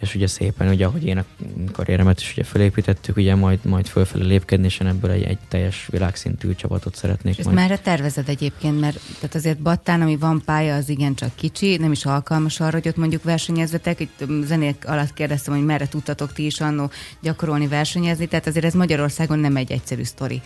[0.00, 1.24] és ugye szépen, ugye ahogy én a
[1.72, 5.88] karrieremet is ugye felépítettük, ugye majd, majd fölfelé lépkedni, és én ebből egy, egy teljes
[5.90, 7.56] világszintű csapatot szeretnék és majd.
[7.56, 12.04] már tervezed egyébként, mert tehát azért Battán, ami van pálya, az igencsak kicsi, nem is
[12.04, 14.00] alkalmas arra, hogy ott mondjuk versenyezvetek.
[14.00, 18.74] Itt zenék alatt kérdeztem, hogy merre tudtatok ti is annó gyakorolni, versenyezni, tehát azért ez
[18.74, 20.42] Magyarországon nem egy egyszerű sztori.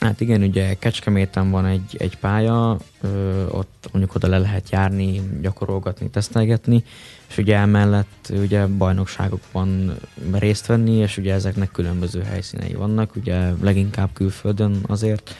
[0.00, 5.22] Hát igen, ugye Kecskeméten van egy, egy pálya, ö, ott mondjuk oda le lehet járni,
[5.40, 6.84] gyakorolgatni, tesztelgetni,
[7.28, 9.96] és ugye emellett ugye bajnokságokban
[10.32, 15.34] részt venni, és ugye ezeknek különböző helyszínei vannak, ugye leginkább külföldön azért,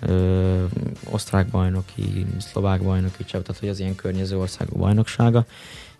[0.00, 0.64] ö,
[1.10, 5.46] osztrák bajnoki, szlovák bajnoki, tehát hogy az ilyen környező országok bajnoksága,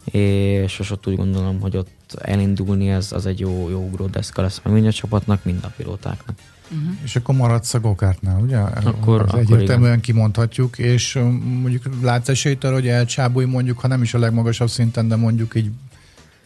[0.05, 4.87] és ott úgy gondolom, hogy ott elindulni ez az egy jó, jó ugródeszka lesz mind
[4.87, 6.37] a csapatnak, mind a pilótáknak.
[6.71, 6.97] Uh-huh.
[7.05, 8.57] És akkor maradsz a gokártnál, ugye?
[8.59, 10.01] Akkor, akkor egyértelműen igen.
[10.01, 11.18] kimondhatjuk, és
[11.61, 15.55] mondjuk látsz esélyt arra, hogy elcsábulj mondjuk, ha nem is a legmagasabb szinten, de mondjuk
[15.55, 15.71] így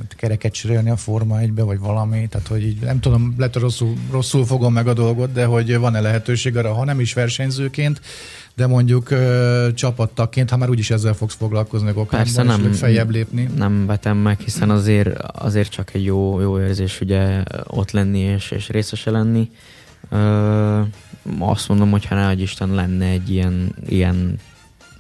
[0.09, 4.47] kereket cserélni a Forma 1 vagy valami, tehát hogy így nem tudom, lehet rosszul, rosszul
[4.47, 8.01] fogom meg a dolgot, de hogy van-e lehetőség arra, ha nem is versenyzőként,
[8.55, 13.49] de mondjuk ö, csapattaként, ha már úgyis ezzel fogsz foglalkozni a Persze nem, feljebb lépni.
[13.57, 18.51] Nem vetem meg, hiszen azért, azért csak egy jó, jó érzés ugye ott lenni és,
[18.51, 19.51] és részese lenni.
[20.11, 20.81] Ö,
[21.39, 24.39] azt mondom, hogy ha ne Isten lenne egy ilyen, ilyen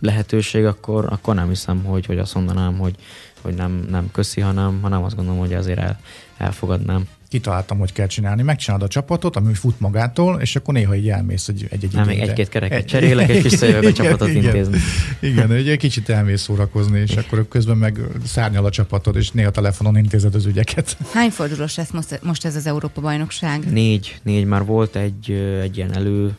[0.00, 2.94] lehetőség, akkor, akkor nem hiszem, hogy, hogy azt mondanám, hogy,
[3.40, 6.00] hogy nem, nem köszi, hanem, hanem azt gondolom, hogy azért el,
[6.36, 8.42] elfogadnám kitaláltam, hogy kell csinálni.
[8.42, 12.06] Megcsinálod a csapatot, ami fut magától, és akkor néha így elmész egy, egy, egy Nem,
[12.06, 14.78] még egy-két kereket egy, cserélek, és visszajövök a csapatot igen, intézni.
[15.20, 19.96] Igen, egy kicsit elmész szórakozni, és akkor közben meg szárnyal a csapatod, és néha telefonon
[19.96, 20.96] intézed az ügyeket.
[21.12, 21.90] Hány fordulós lesz
[22.22, 23.72] most ez az Európa-bajnokság?
[23.72, 25.30] Négy, négy már volt egy,
[25.62, 26.36] egy ilyen elő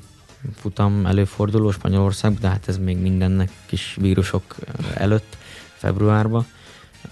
[0.56, 4.56] futam előforduló Spanyolország, de hát ez még mindennek kis vírusok
[4.93, 5.38] előtt,
[5.77, 6.45] februárban.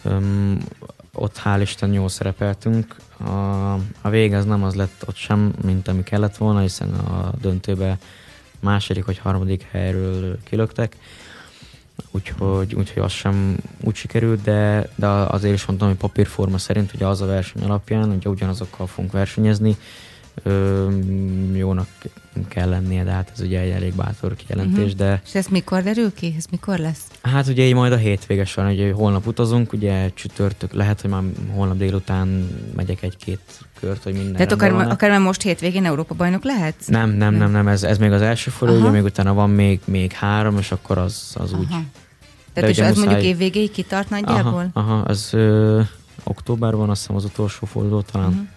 [0.04, 0.58] Um,
[1.13, 2.96] ott hál' Isten jól szerepeltünk.
[3.26, 7.32] A, a vége az nem az lett ott sem, mint ami kellett volna, hiszen a
[7.42, 7.98] döntőbe
[8.60, 10.96] második vagy harmadik helyről kilöktek.
[12.12, 17.08] Úgyhogy, úgyhogy az sem úgy sikerült, de, de azért is mondtam, hogy papírforma szerint ugye
[17.08, 19.78] az a verseny alapján, ugye ugyanazokkal fogunk versenyezni,
[20.44, 20.89] ö,
[21.54, 21.88] jónak
[22.48, 24.98] kell lennie, de hát ez ugye egy elég bátor kijelentés, uh-huh.
[24.98, 25.22] de...
[25.26, 26.34] És ez mikor derül ki?
[26.38, 27.04] Ez mikor lesz?
[27.22, 31.22] Hát ugye így majd a hétvége során, ugye holnap utazunk, ugye csütörtök, lehet, hogy már
[31.54, 33.39] holnap délután megyek egy-két
[33.80, 36.76] kört, hogy minden Tehát akár, akár már most hétvégén Európa bajnok lehet?
[36.86, 39.80] Nem, nem, nem, nem, ez, ez még az első forduló, ugye még utána van még,
[39.86, 41.67] még három, és akkor az, az úgy...
[42.54, 43.06] Tehát és az muszáj...
[43.06, 44.70] mondjuk évvégéig kitart nagyjából?
[44.74, 45.82] Aha, aha az, ö,
[46.24, 48.28] októberben, azt hiszem az utolsó forduló talán.
[48.28, 48.48] Uh-huh.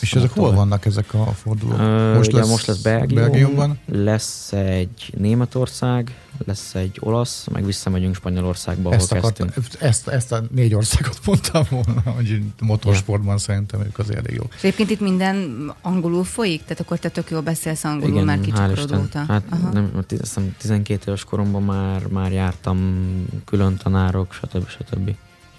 [0.00, 1.78] És ezek hol vannak ezek a fordulók?
[2.14, 8.92] Most, lesz, most lesz Belgium, Belgiumban, lesz egy Németország, lesz egy olasz, meg visszamegyünk Spanyolországba,
[8.92, 9.82] ezt ahol akart, kezdtünk.
[9.82, 13.38] Ezt, ezt a négy országot mondtam volna, hogy motorsportban ja.
[13.38, 14.54] szerintem ők azért elég jók.
[14.54, 16.62] És egyébként itt minden angolul folyik?
[16.62, 19.24] Tehát akkor te tök jól beszélsz angolul Igen, már kicsit óta?
[19.28, 19.70] Hát Aha.
[19.72, 23.04] nem, azt 12 éves koromban már, már jártam
[23.44, 24.68] külön tanárok, stb.
[24.68, 25.14] stb.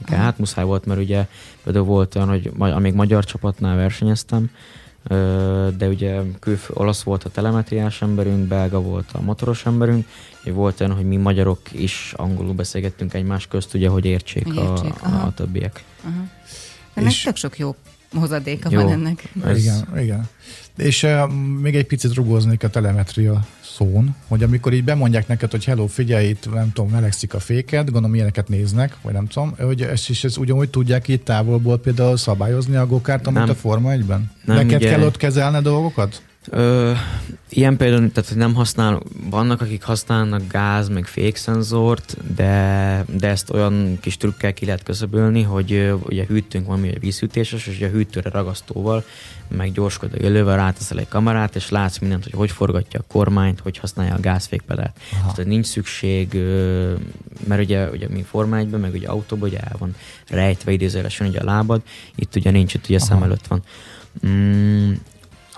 [0.05, 0.21] Aha.
[0.21, 1.27] Hát muszáj volt, mert ugye
[1.63, 4.49] például volt olyan, hogy amíg magyar csapatnál versenyeztem,
[5.77, 10.07] de ugye külf, olasz volt a telemetriás emberünk, belga volt a motoros emberünk,
[10.43, 15.03] és volt olyan, hogy mi magyarok is angolul beszélgettünk egymás közt, ugye, hogy értsék, értsék
[15.03, 15.83] a, a többiek.
[16.03, 16.23] Aha.
[16.93, 17.23] Ennek és...
[17.23, 17.75] tök sok jó
[18.15, 19.31] hozadéka jó, van ennek.
[19.45, 19.57] Ez...
[19.57, 20.29] Igen, igen.
[20.77, 23.45] És uh, még egy picit rugóznék a telemetria
[23.77, 27.83] szón, hogy amikor így bemondják neked, hogy hello, figyelj, itt nem tudom, melegszik a féked,
[27.85, 32.17] gondolom ilyeneket néznek, vagy nem tudom, hogy ezt is ezt ugyanúgy tudják itt távolból például
[32.17, 34.31] szabályozni a gokárt, amit a Forma 1-ben?
[34.45, 34.89] Neked ugye...
[34.89, 36.21] kell ott kezelni dolgokat?
[36.49, 36.91] Ö,
[37.49, 43.49] ilyen például, tehát hogy nem használ, vannak akik használnak gáz, meg fékszenzort, de, de ezt
[43.49, 47.91] olyan kis trükkel ki lehet közöbölni, hogy ugye hűtünk valami egy vízhűtéses, és ugye a
[47.91, 49.03] hűtőre ragasztóval,
[49.47, 53.59] meg gyorskod a élővel ráteszel egy kamerát, és látsz mindent, hogy hogy forgatja a kormányt,
[53.59, 54.99] hogy használja a gázfékpedált.
[55.09, 56.33] Tehát hogy nincs szükség,
[57.47, 59.95] mert ugye, ugye mi Forma meg ugye autóban ugye el van
[60.27, 61.81] rejtve idézőjelesen ugye a lábad,
[62.15, 63.05] itt ugye nincs, itt ugye Aha.
[63.05, 63.63] szem előtt van.
[64.27, 64.93] Mm,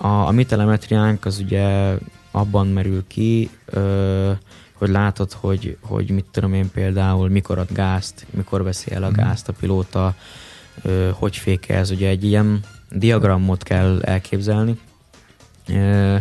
[0.02, 1.94] a, a mi telemetriánk az ugye
[2.30, 4.30] abban merül ki, ö,
[4.72, 9.08] hogy látod, hogy, hogy mit tudom én például, mikor ad gázt, mikor veszi el a
[9.08, 9.16] mhm.
[9.16, 10.14] gázt a pilóta,
[10.82, 12.60] ö, hogy fékez, ugye egy ilyen
[12.90, 14.78] diagramot kell elképzelni,
[15.68, 16.16] ö,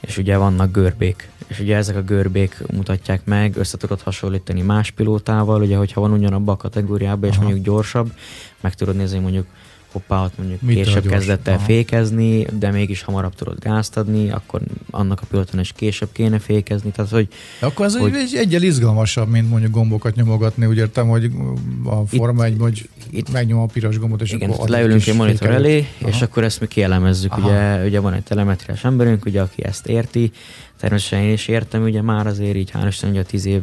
[0.00, 4.90] és ugye vannak görbék, és ugye ezek a görbék mutatják meg, össze tudod hasonlítani más
[4.90, 8.12] pilótával, ugye hogyha van ugyanabban a kategóriában, és mondjuk gyorsabb,
[8.60, 9.46] meg tudod nézni mondjuk
[9.92, 14.60] hoppá, ott mondjuk Mit később kezdett el fékezni, de mégis hamarabb tudod gázt adni, akkor
[14.90, 16.90] annak a pillanatban is később kéne fékezni.
[16.90, 17.28] Tehát, hogy,
[17.60, 20.66] de akkor ez hogy, egy, egyel izgalmasabb, mint mondjuk gombokat nyomogatni.
[20.66, 21.30] Úgy értem, hogy
[21.84, 25.48] a Forma egy, hogy itt, megnyom a piros gombot, és igen, akkor leülünk egy monitor
[25.48, 25.66] fékelőt.
[25.66, 26.10] elé, Aha.
[26.10, 27.36] és akkor ezt mi kielemezzük.
[27.36, 30.32] Ugye, ugye van egy telemetriás emberünk, ugye, aki ezt érti,
[30.80, 33.62] természetesen én is értem, ugye már azért így hál' ugye a tíz év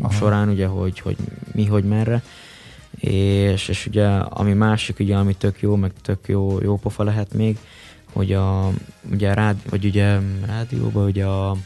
[0.00, 0.12] Aha.
[0.12, 1.16] során, ugye, hogy, hogy
[1.54, 2.22] mi, hogy merre
[2.98, 7.34] és, és ugye ami másik, ugye, ami tök jó, meg tök jó, jó pofa lehet
[7.34, 7.58] még,
[8.12, 8.70] hogy a,
[9.12, 11.56] ugye rád, vagy ugye rádióban ugye a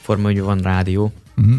[0.00, 1.54] forma, hogy van rádió, uh-huh.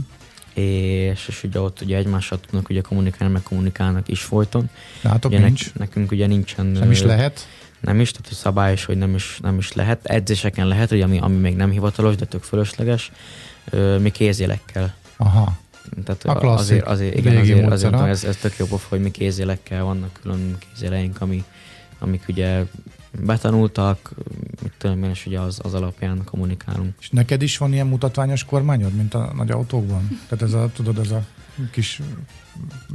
[0.54, 4.70] és, és ugye ott ugye egymással tudnak ugye kommunikálni, meg kommunikálnak is folyton.
[5.02, 5.66] Látok, ugye nincs.
[5.66, 6.66] Nek, nekünk ugye nincsen...
[6.66, 7.48] Nem is lehet?
[7.80, 10.06] Nem is, tehát hogy szabályos, hogy nem is, nem is lehet.
[10.06, 13.12] Edzéseken lehet, hogy ami, ami még nem hivatalos, de tök fölösleges,
[14.00, 14.96] mi kézjelekkel.
[15.18, 15.58] Aha.
[16.04, 19.84] Tehát a klasszik, azért, azért, igen, azért, azért ez, ez tök jó hogy mi kézjelekkel
[19.84, 21.44] vannak külön kézjeleink, ami,
[22.00, 22.66] amik ugye
[23.20, 24.12] betanultak,
[24.62, 26.94] mit tudom én, és ugye az, az alapján kommunikálunk.
[27.00, 30.08] És neked is van ilyen mutatványos kormányod, mint a nagy autókban?
[30.28, 31.26] Tehát ez a, tudod, ez a
[31.72, 32.02] kis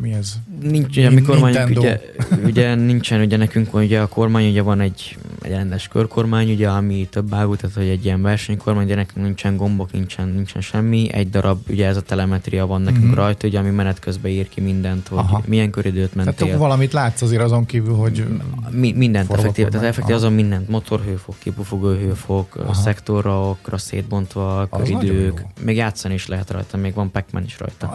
[0.01, 0.35] mi ez?
[0.63, 2.01] Nincs, ugye, mi kormány, ugye,
[2.45, 7.09] ugye, nincsen, ugye nekünk ugye a kormány, ugye van egy, egy rendes körkormány, ugye, ami
[7.11, 11.13] több ágú, tehát hogy egy ilyen versenykormány, de nekünk nincsen gombok, nincsen, nincsen semmi.
[11.13, 13.15] Egy darab, ugye ez a telemetria van nekünk mm-hmm.
[13.15, 15.43] rajta, ugye, ami menet közben ír ki mindent, hogy Aha.
[15.47, 16.35] milyen köridőt mentél.
[16.35, 18.25] Tehát valamit látsz azért azon kívül, hogy
[18.71, 22.75] Mi, mindent, effektív, tehát effektív azon mindent, motorhőfok, kipufogó hőfok, Aha.
[22.75, 27.93] szektorokra szétbontva, köridők, még játszani is lehet rajta, még van pac is rajta.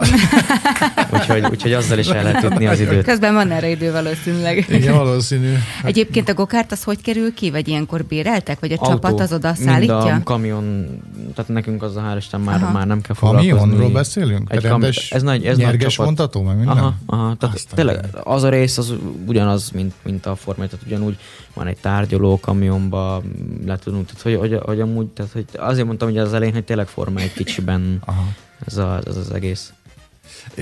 [1.14, 3.04] úgyhogy, úgyhogy azzal is el lehet jutni az időt.
[3.04, 4.66] Közben van erre idő valószínűleg.
[4.68, 5.52] Igen, valószínű.
[5.52, 5.86] Hát...
[5.90, 9.32] Egyébként a gokárt az hogy kerül ki, vagy ilyenkor béreltek, vagy a Autó, csapat az
[9.32, 9.98] oda szállítja?
[9.98, 10.86] Mind a kamion,
[11.34, 13.50] tehát nekünk az a hál' Isten már, már nem kell foglalkozni.
[13.50, 14.52] Kamionról beszélünk?
[14.52, 16.76] Egy rendes, ez nagy, ez nyerges nagy vontató, meg minden?
[16.76, 18.94] Aha, aha tehát tényleg az a rész az
[19.26, 21.16] ugyanaz, mint, mint a formáj, tehát ugyanúgy
[21.54, 23.22] van egy tárgyaló kamionba,
[23.66, 26.64] le tudunk, tehát hogy, hogy, hogy amúgy, tehát hogy azért mondtam, hogy az elején, hogy
[26.64, 28.24] tényleg forma egy kicsiben aha.
[28.66, 29.72] ez, a, ez az egész.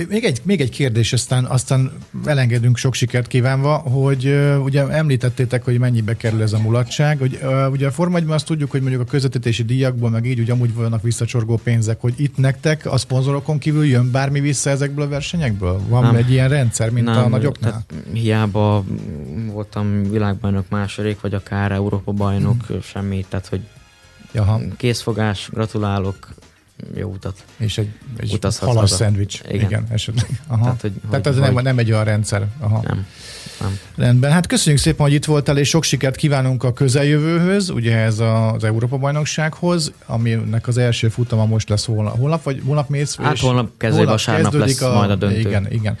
[0.09, 1.91] Még egy, még egy kérdés, aztán, aztán
[2.25, 7.17] elengedünk sok sikert kívánva, hogy uh, ugye említettétek, hogy mennyibe kerül ez a mulatság.
[7.17, 10.51] Hogy, uh, ugye a Forma azt tudjuk, hogy mondjuk a közvetítési díjakból, meg így ugye
[10.51, 15.07] amúgy vannak visszacsorgó pénzek, hogy itt nektek a szponzorokon kívül jön bármi vissza ezekből a
[15.07, 15.81] versenyekből?
[15.87, 17.71] Van nem, egy ilyen rendszer, mint nem, a nagyoknál?
[17.71, 18.83] Tehát hiába
[19.51, 22.81] voltam világbajnok második, vagy akár Európa bajnok, hmm.
[22.81, 23.61] semmi, tehát hogy
[24.33, 24.59] Jaha.
[24.77, 26.29] készfogás, gratulálok,
[26.95, 27.43] jó utat.
[27.57, 29.39] És egy, egy halas szendvics.
[29.49, 29.65] Igen.
[29.65, 30.41] Igen, esetleg.
[30.47, 30.63] Aha.
[30.63, 31.53] Tehát, hogy, Tehát hogy, ez hogy...
[31.53, 32.47] nem, nem egy olyan rendszer.
[32.59, 32.81] Aha.
[32.87, 33.05] Nem.
[33.59, 33.79] Nem.
[33.95, 38.19] Rendben, hát köszönjük szépen, hogy itt voltál, és sok sikert kívánunk a közeljövőhöz, ugye ez
[38.19, 43.17] az Európa-bajnoksághoz, aminek az első futama most lesz holnap, holnap vagy holnap mész?
[43.17, 45.39] Hát holnap kezdő vasárnap lesz a, majd a döntő.
[45.39, 45.97] Igen, igen.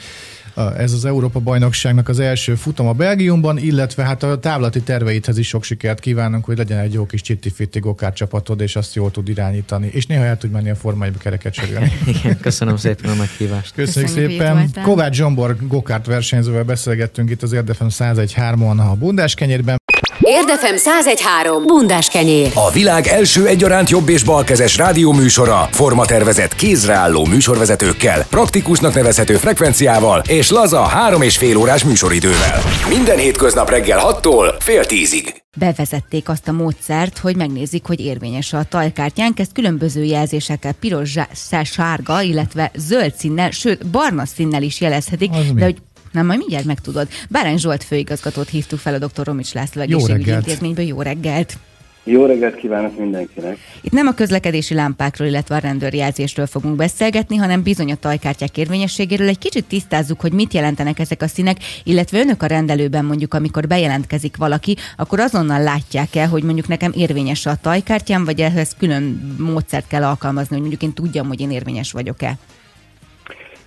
[0.77, 5.47] Ez az Európa bajnokságnak az első futam a Belgiumban, illetve hát a távlati terveidhez is
[5.47, 9.29] sok sikert kívánunk, hogy legyen egy jó kis csitti-fitti gokár csapatod, és azt jól tud
[9.29, 11.91] irányítani, és néha el tud menni a formájba kereket cserélni.
[12.23, 13.73] Igen, köszönöm szépen a meghívást.
[13.73, 14.83] Köszönjük, Köszönjük szépen.
[14.83, 19.81] Kovács Zsombor gokárt versenyzővel beszélgettünk itt az Érdefem 101.3-on a Bundás kenyérben.
[20.21, 21.65] Érdefem 1013.
[21.65, 22.51] Bundás kenyér.
[22.55, 30.49] A világ első egyaránt jobb és balkezes rádióműsora, formatervezett kézreálló műsorvezetőkkel, praktikusnak nevezhető frekvenciával és
[30.49, 32.61] laza három és fél órás műsoridővel.
[32.89, 35.43] Minden hétköznap reggel 6-tól fél tízig.
[35.57, 39.39] Bevezették azt a módszert, hogy megnézik, hogy érvényes a tajkártyánk.
[39.39, 41.15] Ezt különböző jelzésekkel, piros,
[41.63, 45.77] sárga, illetve zöld színnel, sőt, barna színnel is jelezhetik, de hogy
[46.13, 47.07] nem, majd mindjárt megtudod.
[47.29, 49.25] Bárány Zsolt főigazgatót hívtuk fel a dr.
[49.25, 50.85] Romics László egészségügyi intézményből.
[50.85, 51.57] Jó reggelt!
[52.05, 53.57] Jó reggelt kívánok mindenkinek!
[53.81, 59.27] Itt nem a közlekedési lámpákról, illetve a rendőrjelzésről fogunk beszélgetni, hanem bizony a tajkártyák érvényességéről.
[59.27, 63.67] Egy kicsit tisztázzuk, hogy mit jelentenek ezek a színek, illetve önök a rendelőben mondjuk, amikor
[63.67, 69.35] bejelentkezik valaki, akkor azonnal látják el, hogy mondjuk nekem érvényes a tajkártyám, vagy ehhez külön
[69.39, 72.37] módszert kell alkalmazni, hogy mondjuk én tudjam, hogy én érvényes vagyok-e.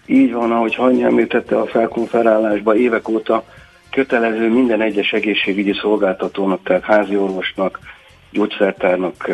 [0.06, 3.44] Így van, ahogy Hanyi említette a felkonferálásban, évek óta
[3.90, 7.78] kötelező minden egyes egészségügyi szolgáltatónak, tehát házi orvosnak,
[8.30, 9.30] gyógyszertárnak,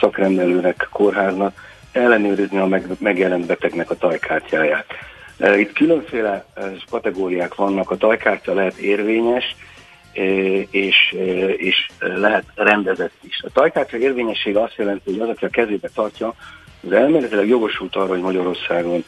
[0.00, 1.54] szakrendelőnek, kórháznak
[1.92, 4.86] ellenőrizni a megjelent betegnek a tajkártyáját.
[5.56, 6.44] Itt különféle
[6.90, 9.56] kategóriák vannak, a tajkártya lehet érvényes,
[10.70, 11.16] és,
[11.56, 13.42] és lehet rendezett is.
[13.42, 16.34] A tajkártya érvényessége azt jelenti, hogy az, aki a kezébe tartja,
[16.86, 19.04] az elméletileg jogosult arra, hogy Magyarországon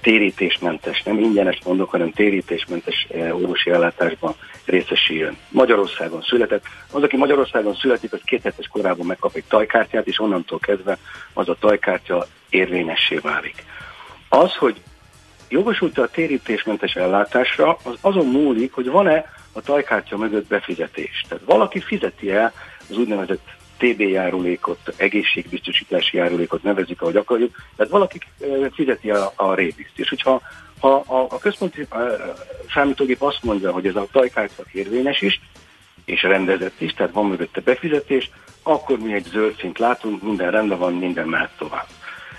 [0.00, 5.36] térítésmentes, nem ingyenes mondok, hanem térítésmentes orvosi ellátásban részesüljön.
[5.48, 6.64] Magyarországon született.
[6.92, 10.98] Az, aki Magyarországon születik, az két hetes korában megkap egy tajkártyát, és onnantól kezdve
[11.32, 13.64] az a tajkártya érvényessé válik.
[14.28, 14.76] Az, hogy
[15.48, 21.24] jogosult a térítésmentes ellátásra, az azon múlik, hogy van-e a tajkártya mögött befizetés.
[21.28, 22.52] Tehát valaki fizeti el
[22.90, 23.46] az úgynevezett
[23.78, 28.18] TB járulékot, egészségbiztosítási járulékot nevezik, ahogy akarjuk, tehát valaki
[28.72, 29.92] fizeti a, a rébiszt.
[29.98, 30.42] És hogyha
[30.80, 31.96] ha a, a központi a,
[32.74, 35.40] számítógép azt mondja, hogy ez a tajkártya érvényes is,
[36.04, 38.30] és rendezett is, tehát van mögötte befizetés,
[38.62, 41.86] akkor mi egy zöld szint látunk, minden rendben van, minden mehet tovább.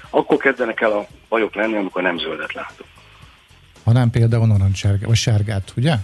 [0.09, 2.89] Akkor kezdenek el a bajok lenni, amikor nem zöldet látunk.
[3.83, 5.95] Ha nem például narancssárgát, vagy sárgát, ugye?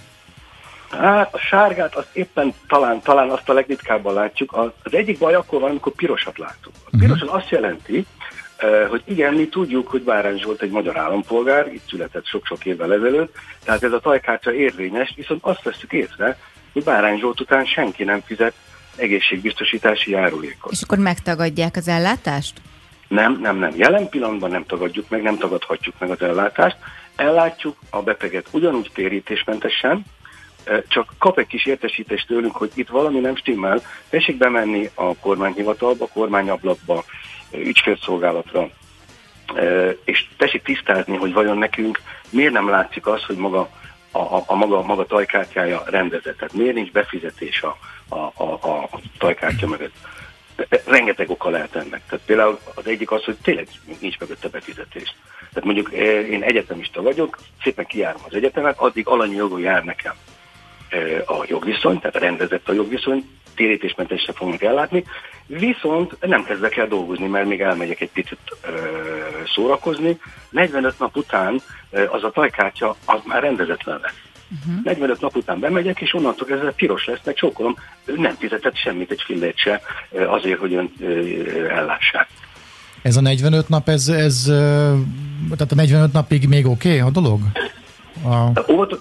[0.99, 4.53] Hát a sárgát azt éppen talán, talán azt a legritkábban látjuk.
[4.83, 6.75] Az egyik baj akkor van, amikor pirosat látunk.
[6.91, 8.05] A piros az azt jelenti,
[8.57, 12.93] eh, hogy igen, mi tudjuk, hogy Bárány Zsolt egy magyar állampolgár, itt született sok-sok évvel
[12.93, 16.37] ezelőtt, tehát ez a tajkártya érvényes, viszont azt veszük észre,
[16.73, 18.53] hogy Bárány Zsolt után senki nem fizet
[18.95, 20.71] egészségbiztosítási járulékot.
[20.71, 22.61] És akkor megtagadják az ellátást?
[23.07, 23.73] Nem, nem, nem.
[23.75, 26.77] Jelen pillanatban nem tagadjuk meg, nem tagadhatjuk meg az ellátást.
[27.15, 30.05] Ellátjuk a beteget ugyanúgy térítésmentesen,
[30.87, 36.07] csak kap egy kis értesítést tőlünk, hogy itt valami nem stimmel, tessék bemenni a kormányhivatalba,
[36.13, 37.03] kormányablakba,
[37.51, 38.69] ügyfélszolgálatra,
[40.03, 43.69] és tessék tisztázni, hogy vajon nekünk miért nem látszik az, hogy maga
[44.11, 46.37] a, a, a maga, maga tajkártyája rendezett.
[46.37, 49.95] Tehát miért nincs befizetés a, a, a, a tajkártya mögött.
[50.85, 52.01] Rengeteg oka lehet ennek.
[52.09, 53.67] Tehát például az egyik az, hogy tényleg
[53.99, 55.15] nincs mögötte befizetés.
[55.49, 55.91] Tehát mondjuk
[56.29, 60.13] én egyetemista vagyok, szépen kijárom az egyetemet, addig alanyi jogon jár nekem
[61.25, 65.03] a jogviszony, tehát rendezett a jogviszony, térítésmentesen fognak ellátni,
[65.47, 68.69] viszont nem kezdek el dolgozni, mert még elmegyek egy picit ö,
[69.55, 70.19] szórakozni.
[70.49, 71.61] 45 nap után
[72.11, 74.19] az a tajkártya az már rendezetlen lesz.
[74.59, 74.83] Uh-huh.
[74.83, 79.21] 45 nap után bemegyek, és onnantól kezdve piros lesz, meg csókolom, nem fizetett semmit, egy
[79.25, 79.81] fillét se
[80.27, 80.91] azért, hogy ön
[81.69, 82.27] ellássák.
[83.01, 84.43] Ez a 45 nap, ez, ez
[85.49, 87.39] tehát a 45 napig még oké okay, a dolog?
[88.25, 88.51] A...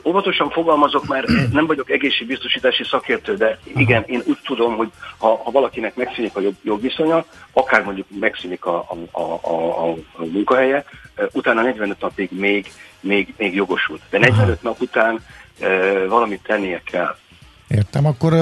[0.04, 5.50] Óvatosan fogalmazok, mert nem vagyok egészségbiztosítási szakértő, de igen, én úgy tudom, hogy ha, ha
[5.50, 8.76] valakinek megszűnik a jog, jogviszonya, akár mondjuk megszűnik a,
[9.10, 10.84] a, a, a, a munkahelye,
[11.32, 14.00] utána 45 napig még, még, még jogosult.
[14.10, 14.56] De 45 Aha.
[14.62, 15.20] nap után
[15.60, 15.68] e,
[16.06, 17.16] valamit tennie kell.
[17.68, 18.32] Értem, akkor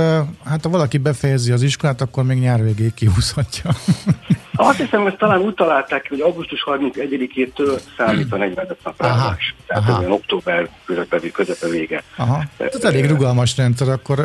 [0.44, 3.70] hát ha valaki befejezi az iskolát, akkor még nyár végéig kihúzhatja.
[4.54, 9.06] Azt hiszem, hogy talán úgy találták, hogy augusztus 31-től számít a 45 napra.
[9.66, 9.98] Tehát aha.
[9.98, 12.02] olyan október közepe, közepe vége.
[12.16, 12.44] Aha.
[12.56, 13.88] Ez elég rugalmas rendszer.
[13.88, 14.18] Akkor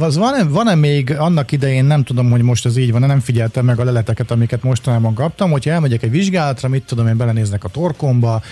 [0.00, 3.64] az van-e, van-e még annak idején, nem tudom, hogy most ez így van, nem figyeltem
[3.64, 7.68] meg a leleteket, amiket mostanában kaptam, hogyha elmegyek egy vizsgálatra, mit tudom én, belenéznek a
[7.68, 8.42] torkomba,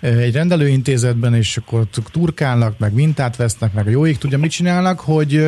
[0.00, 1.82] egy rendelőintézetben, és akkor
[2.12, 5.46] turkálnak, meg mintát vesznek, meg a jóik tudja, mit csinálnak, hogy,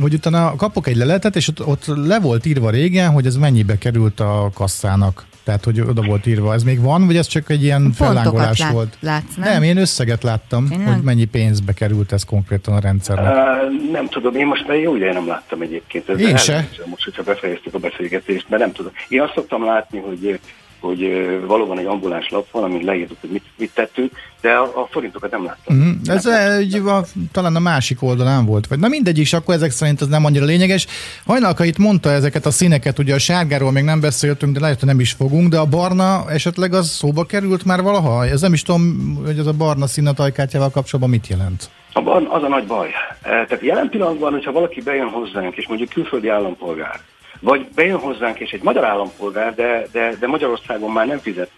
[0.00, 3.78] hogy utána kapok egy leletet, és ott, ott le volt írva régen, hogy ez mennyibe
[3.78, 5.24] került a kasszának.
[5.44, 6.54] Tehát, hogy oda volt írva.
[6.54, 8.96] Ez még van, vagy ez csak egy ilyen fellángolás lát, volt?
[9.00, 9.52] Látsz, nem?
[9.52, 13.22] nem, én összeget láttam, én hogy mennyi pénzbe került ez konkrétan a rendszerbe.
[13.22, 16.08] Uh, nem tudom, én most már jó ideje nem láttam egyébként.
[16.08, 16.68] Ez én se.
[16.84, 18.92] Most, hogyha befejeztük a beszélgetést, mert nem tudom.
[19.08, 20.40] Én azt szoktam látni, hogy
[20.82, 24.88] hogy valóban egy ambuláns lap van, amin leírtuk, hogy mit, mit tettünk, de a, a
[24.90, 25.76] forintokat nem láttam.
[25.76, 28.66] Mm, ez egy, a, talán a másik oldalán volt.
[28.66, 30.86] Vagy, na mindegy is, akkor ezek szerint ez nem annyira lényeges.
[31.26, 34.88] Hajnalka itt mondta ezeket a színeket, ugye a sárgáról még nem beszéltünk, de lehet, hogy
[34.88, 38.26] nem is fogunk, de a barna esetleg az szóba került már valaha?
[38.26, 41.70] Ez nem is tudom, hogy ez a barna szín a tajkártyával kapcsolatban mit jelent?
[41.92, 42.88] A barna az a nagy baj.
[43.22, 47.00] Tehát jelen pillanatban, hogyha valaki bejön hozzánk, és mondjuk külföldi állampolgár,
[47.42, 51.50] vagy bejön hozzánk, és egy magyar állampolgár, de, de, de Magyarországon már nem fizet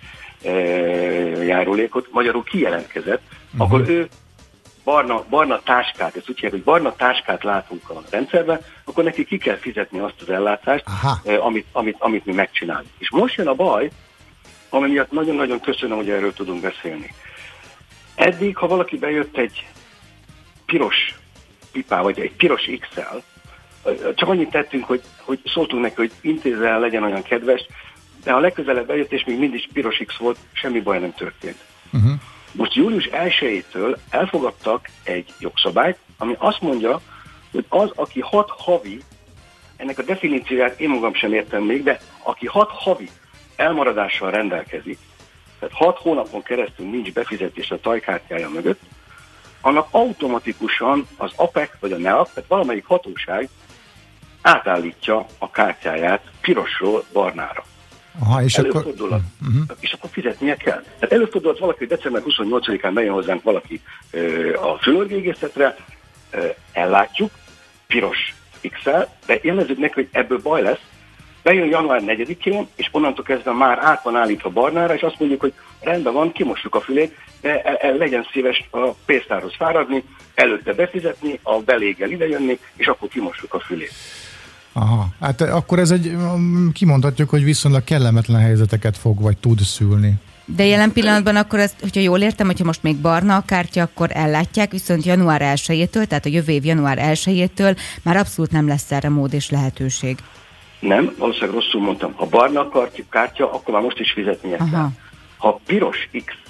[0.44, 0.50] e,
[1.44, 3.22] járulékot, magyarul kijelentkezett,
[3.52, 3.60] uh-huh.
[3.60, 4.08] akkor ő
[4.84, 9.38] barna, barna táskát, ezt úgy hívják, hogy barna táskát látunk a rendszerben, akkor neki ki
[9.38, 10.84] kell fizetni azt az ellátást,
[11.24, 12.88] e, amit, amit, amit mi megcsinálunk.
[12.98, 13.90] És most jön a baj,
[14.68, 17.14] ami miatt nagyon-nagyon köszönöm, hogy erről tudunk beszélni.
[18.14, 19.66] Eddig, ha valaki bejött egy
[20.66, 21.18] piros
[21.72, 23.22] pipá, vagy egy piros X-el,
[24.14, 27.66] csak annyit tettünk, hogy, hogy szóltunk neki, hogy intézzel legyen olyan kedves,
[28.24, 31.56] de a legközelebb bejött, és még mindig piros X volt, semmi baj nem történt.
[31.92, 32.12] Uh-huh.
[32.52, 37.00] Most július 1-től elfogadtak egy jogszabályt, ami azt mondja,
[37.52, 39.00] hogy az, aki hat havi,
[39.76, 43.08] ennek a definícióját én magam sem értem még, de aki hat havi
[43.56, 44.98] elmaradással rendelkezik,
[45.58, 48.80] tehát hat hónapon keresztül nincs befizetés a tajkártyája mögött,
[49.60, 53.48] annak automatikusan az APEC vagy a NEAP, tehát valamelyik hatóság
[54.44, 57.64] átállítja a kártyáját pirosról barnára.
[58.20, 58.86] Aha, és akkor...
[58.86, 59.64] Uh-huh.
[59.80, 60.82] és akkor fizetnie kell.
[60.82, 63.80] Tehát előfordulhat valaki, hogy december 28-án bejön hozzánk valaki
[64.10, 65.76] ö, a fülorgégészetre,
[66.72, 67.30] ellátjuk,
[67.86, 68.34] piros
[68.68, 68.82] x
[69.26, 70.80] de jelezzük neki, hogy ebből baj lesz,
[71.42, 75.52] bejön január 4-én, és onnantól kezdve már át van állítva barnára, és azt mondjuk, hogy
[75.80, 81.38] rendben van, kimossuk a fülét, de e, e, legyen szíves a pénztárhoz fáradni, előtte befizetni,
[81.42, 83.92] a beléggel idejönni, és akkor kimossuk a fülét.
[84.76, 90.12] Aha, hát akkor ez egy, um, kimondhatjuk, hogy viszonylag kellemetlen helyzeteket fog vagy tud szülni.
[90.44, 94.10] De jelen pillanatban akkor ezt, hogyha jól értem, hogyha most még barna a kártya, akkor
[94.12, 99.08] ellátják, viszont január 1-től, tehát a jövő év január 1-től már abszolút nem lesz erre
[99.08, 100.18] mód és lehetőség.
[100.80, 102.12] Nem, valószínűleg rosszul mondtam.
[102.12, 104.88] Ha barna a kártya, akkor már most is fizetnie kell.
[105.36, 106.43] Ha piros X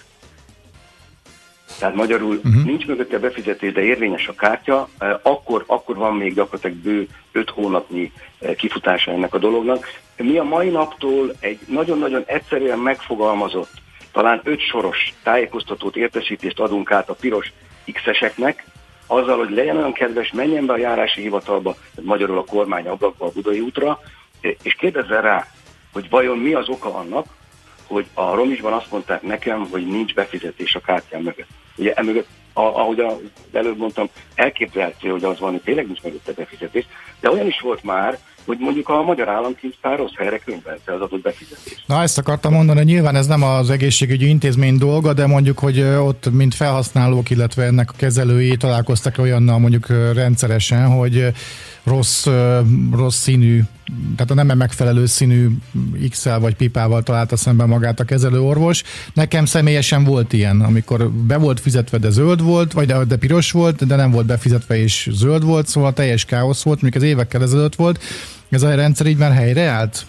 [1.79, 2.65] tehát magyarul uh-huh.
[2.65, 4.89] nincs mögötte befizetés, de érvényes a kártya,
[5.23, 8.13] akkor, akkor van még gyakorlatilag bő 5 hónapnyi
[8.57, 9.87] kifutása ennek a dolognak.
[10.17, 13.71] Mi a mai naptól egy nagyon-nagyon egyszerűen megfogalmazott,
[14.13, 17.53] talán 5 soros tájékoztatót, értesítést adunk át a piros
[17.93, 18.65] X-eseknek,
[19.07, 23.31] azzal, hogy legyen olyan kedves, menjen be a járási hivatalba, magyarul a kormány ablakba a
[23.31, 24.01] Budai útra,
[24.63, 25.47] és kérdezzen rá,
[25.93, 27.27] hogy vajon mi az oka annak,
[27.87, 31.49] hogy a Romisban azt mondták nekem, hogy nincs befizetés a kártyám mögött.
[31.77, 33.15] Ugye emögött, ahogy az
[33.53, 36.87] előbb mondtam, elképzelhető, hogy az van, hogy tényleg nincs mögötte befizetés,
[37.21, 41.23] de olyan is volt már, hogy mondjuk a magyar államkincstár rossz helyre könyvelte az adott
[41.23, 41.83] befizetést.
[41.87, 45.81] Na ezt akartam mondani, hogy nyilván ez nem az egészségügyi intézmény dolga, de mondjuk, hogy
[45.81, 51.27] ott mint felhasználók, illetve ennek a kezelői találkoztak olyannal mondjuk rendszeresen, hogy
[51.85, 52.27] rossz,
[52.93, 53.61] rossz színű,
[54.17, 55.49] tehát a nem megfelelő színű
[56.11, 58.83] x vagy pipával találta szemben magát a kezelő orvos.
[59.15, 63.51] Nekem személyesen volt ilyen, amikor be volt fizetve, de zöld volt, vagy de, de piros
[63.51, 67.43] volt, de nem volt befizetve és zöld volt, szóval teljes káosz volt, mikor az évekkel
[67.43, 68.03] ezelőtt volt.
[68.51, 70.07] Ez a rendszer így már helyreállt?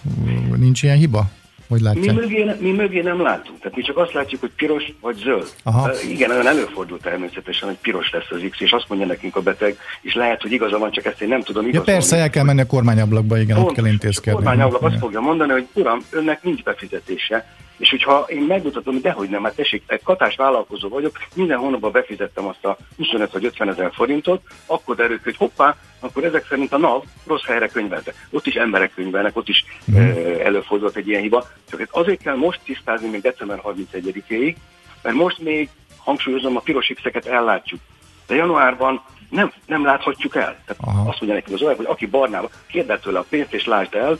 [0.55, 1.29] Nincs ilyen hiba?
[1.67, 3.59] Hogy Mi mögé, mi mögé nem látunk.
[3.59, 5.53] Tehát mi csak azt látjuk, hogy piros vagy zöld.
[5.63, 5.89] Aha.
[5.89, 9.41] Uh, igen, olyan előfordult természetesen, hogy piros lesz az X, és azt mondja nekünk a
[9.41, 11.91] beteg, és lehet, hogy igaza van, csak ezt én nem tudom igazolni.
[11.91, 14.31] Ja, persze, el kell menni a kormányablakba, igen, Pont, ott kell intézkedni.
[14.31, 17.45] A kormányablak azt fogja mondani, hogy uram, önnek nincs befizetése,
[17.77, 21.91] és hogyha én megmutatom, hogy dehogy nem, hát tessék, egy katás vállalkozó vagyok, minden hónapban
[21.91, 26.73] befizettem azt a 25 vagy 50 ezer forintot, akkor derül, hogy hoppá, akkor ezek szerint
[26.73, 28.13] a NAV rossz helyre könyvelte.
[28.29, 30.09] Ott is emberek könyvelnek, ott is mm.
[30.39, 31.47] előfordult egy ilyen hiba.
[31.69, 34.55] Csak azért kell most tisztázni még december 31-ig,
[35.01, 37.79] mert most még, hangsúlyozom, a piros X-eket ellátjuk.
[38.27, 40.57] De januárban nem, nem láthatjuk el.
[40.65, 41.09] Tehát Aha.
[41.09, 44.17] azt mondja nekünk az olyan, hogy aki barnába, kérdett tőle a pénzt és lásd el,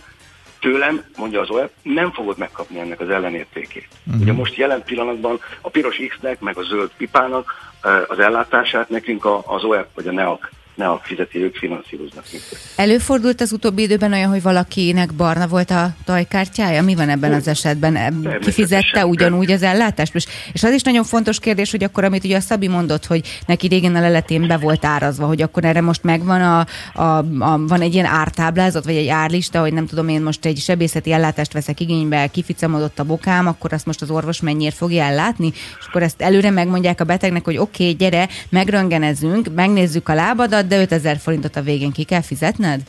[0.65, 3.87] tőlem, mondja az OEP, nem fogod megkapni ennek az ellenértékét.
[4.07, 4.21] Uh-huh.
[4.21, 7.73] Ugye most jelen pillanatban a piros X-nek, meg a zöld pipának
[8.07, 12.57] az ellátását nekünk az OEP vagy a NEAK ne a fizeti, ők finanszíroznak minket.
[12.75, 16.83] Előfordult az utóbbi időben olyan, hogy valakinek barna volt a tajkártyája?
[16.83, 18.27] Mi van ebben az esetben?
[18.41, 20.15] Kifizette ugyanúgy az ellátást?
[20.53, 23.67] És az is nagyon fontos kérdés, hogy akkor, amit ugye a Szabi mondott, hogy neki
[23.67, 26.65] régen a leletén be volt árazva, hogy akkor erre most megvan a,
[27.01, 30.57] a, a van egy ilyen ártáblázat, vagy egy árlista, hogy nem tudom, én most egy
[30.57, 35.51] sebészeti ellátást veszek igénybe, kificamodott a bokám, akkor azt most az orvos mennyiért fogja ellátni,
[35.79, 40.64] és akkor ezt előre megmondják a betegnek, hogy oké, okay, gyere, megröngenezünk, megnézzük a lábadat,
[40.67, 42.81] de 5000 forintot a végén ki kell fizetned?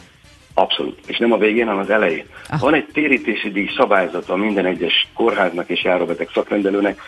[0.55, 0.99] Abszolút.
[1.07, 2.27] És nem a végén, hanem az elején.
[2.49, 2.61] Ah.
[2.61, 7.01] Van egy térítési díj szabályzata minden egyes kórháznak és járóbeteg szakrendelőnek.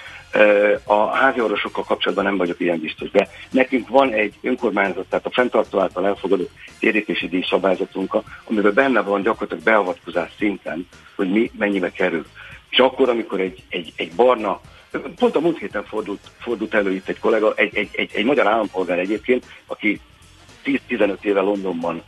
[0.84, 5.30] A házi orvosokkal kapcsolatban nem vagyok ilyen biztos, de nekünk van egy önkormányzat, tehát a
[5.30, 11.92] fenntartó által elfogadott térítési díj szabályzatunk, amiben benne van gyakorlatilag beavatkozás szinten, hogy mi mennyibe
[11.92, 12.26] kerül.
[12.70, 14.60] És akkor, amikor egy, egy, egy barna
[15.16, 18.46] Pont a múlt héten fordult, fordult elő itt egy kollega, egy, egy, egy, egy magyar
[18.46, 20.00] állampolgár egyébként, aki
[20.64, 22.02] 10-15 éve Londonban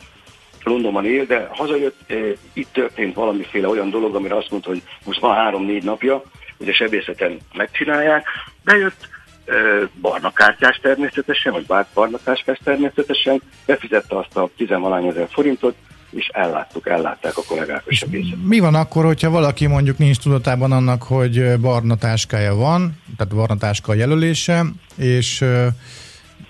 [0.65, 2.15] Londonban él, de hazajött, e,
[2.53, 6.23] itt történt valamiféle olyan dolog, amire azt mondta, hogy most van három-négy napja,
[6.59, 8.27] hogy a sebészeten megcsinálják,
[8.65, 9.09] bejött,
[9.47, 9.53] e,
[10.01, 15.75] barna kártyás természetesen, vagy barna kártyás természetesen, befizette azt a tizenvalány ezer forintot,
[16.11, 18.37] és elláttuk, ellátták a kollégák a sebészet.
[18.45, 23.57] Mi van akkor, hogyha valaki mondjuk nincs tudatában annak, hogy barna táskája van, tehát barna
[23.57, 24.65] táska jelölése,
[24.97, 25.45] és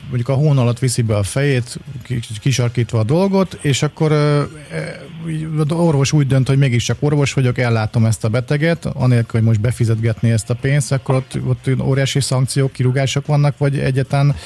[0.09, 1.78] mondjuk a hón alatt viszi be a fejét,
[2.41, 8.24] kisarkítva a dolgot, és akkor az orvos úgy dönt, hogy mégiscsak orvos vagyok, ellátom ezt
[8.24, 13.26] a beteget, anélkül, hogy most befizetgetné ezt a pénzt, akkor ott, ott óriási szankciók, kirúgások
[13.26, 14.36] vannak, vagy egyetlen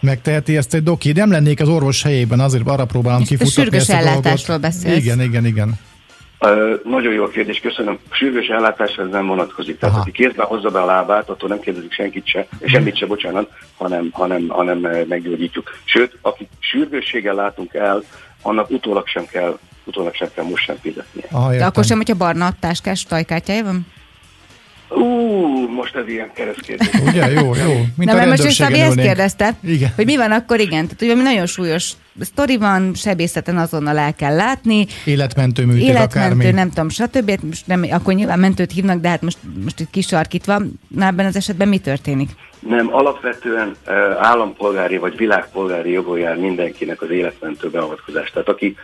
[0.00, 1.12] megteheti ezt egy doki.
[1.12, 4.96] Nem lennék az orvos helyében, azért arra próbálom kifutatni ezt a ellátásról beszélsz.
[4.96, 5.78] Igen, igen, igen.
[6.42, 7.98] Uh, nagyon jó a kérdés, köszönöm.
[8.10, 9.78] A sürgős ellátásra ez nem vonatkozik.
[9.78, 10.02] Tehát Aha.
[10.02, 14.08] aki kézben hozza be a lábát, attól nem kérdezik senkit se, semmit se, bocsánat, hanem,
[14.12, 14.78] hanem, hanem
[15.08, 15.70] meggyógyítjuk.
[15.84, 18.02] Sőt, aki sürgősséggel látunk el,
[18.42, 21.24] annak utólag sem kell, utólag sem kell most sem fizetnie.
[21.30, 23.86] Aha, De akkor sem, hogyha barna táskás tajkártyája van?
[24.94, 26.88] Ú, most ez ilyen keresztkérdés.
[27.06, 27.72] Ugye, jó, jó.
[27.96, 29.92] Mint Na, mert most is Szabi ezt kérdezte, igen.
[29.96, 30.84] hogy mi van akkor, igen.
[30.86, 34.86] Tehát ugye nagyon súlyos sztori van, sebészeten azonnal el kell látni.
[35.04, 36.50] Életmentő műtét, Életmentő, akármi.
[36.50, 37.38] nem tudom, stb.
[37.42, 40.62] Most nem, akkor nyilván mentőt hívnak, de hát most, most itt kisarkítva.
[40.88, 42.30] Na ebben az esetben mi történik?
[42.68, 43.76] Nem, alapvetően
[44.20, 48.30] állampolgári vagy világpolgári jogon jár mindenkinek az életmentő beavatkozás.
[48.30, 48.76] Tehát aki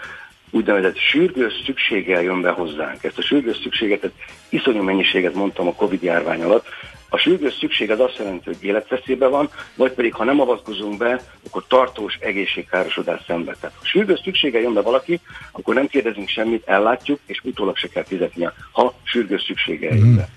[0.51, 3.05] úgynevezett sürgős szükséggel jön be hozzánk.
[3.05, 4.11] Ezt a sürgős szükséget,
[4.49, 6.66] iszonyú mennyiséget mondtam a Covid járvány alatt,
[7.11, 11.20] a sürgős szükség az azt jelenti, hogy életveszélyben van, vagy pedig ha nem avatkozunk be,
[11.46, 13.57] akkor tartós egészségkárosodás szenved.
[13.61, 15.20] Tehát ha sürgős szüksége jön be valaki,
[15.53, 20.28] akkor nem kérdezünk semmit, ellátjuk, és utólag se kell fizetnie, ha sürgős szüksége jön be.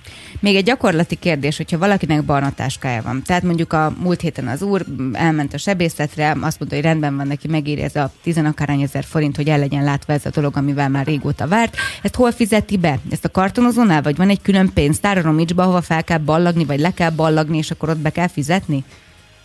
[0.42, 3.22] Még egy gyakorlati kérdés, hogyha valakinek barna táskája van.
[3.26, 4.82] Tehát mondjuk a múlt héten az úr
[5.14, 9.36] elment a sebészetre, azt mondta, hogy rendben van neki, megéri ez a tizenakarány ezer forint,
[9.36, 11.76] hogy el legyen látva ez a dolog, amivel már régóta várt.
[12.02, 13.00] Ezt hol fizeti be?
[13.12, 16.80] Ezt a kartonozónál, vagy van egy külön pénztár a Romicsba, ahova fel kell ballagni, vagy
[16.80, 18.84] le kell ballagni, és akkor ott be kell fizetni?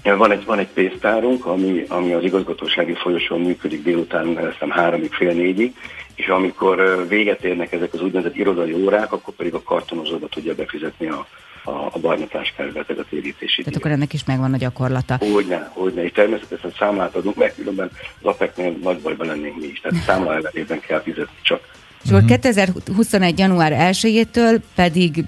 [0.03, 5.33] Van egy, van egy pénztárunk, ami, ami az igazgatósági folyosón működik délután, hiszem háromig, fél
[5.33, 5.75] négyig,
[6.17, 11.07] és amikor véget érnek ezek az úgynevezett irodai órák, akkor pedig a kartonozóba tudja befizetni
[11.07, 11.27] a,
[11.65, 15.19] a, a barna táskáját, a térítési Tehát akkor ennek is megvan a gyakorlata.
[15.33, 17.91] Hogyne, hogyne, és természetesen számlát adunk, mert különben
[18.21, 21.61] az APEC-nél nagy bajban lennénk mi is, tehát számla ellenében kell fizetni csak.
[22.05, 23.39] És akkor 2021.
[23.39, 25.25] január 1-től pedig,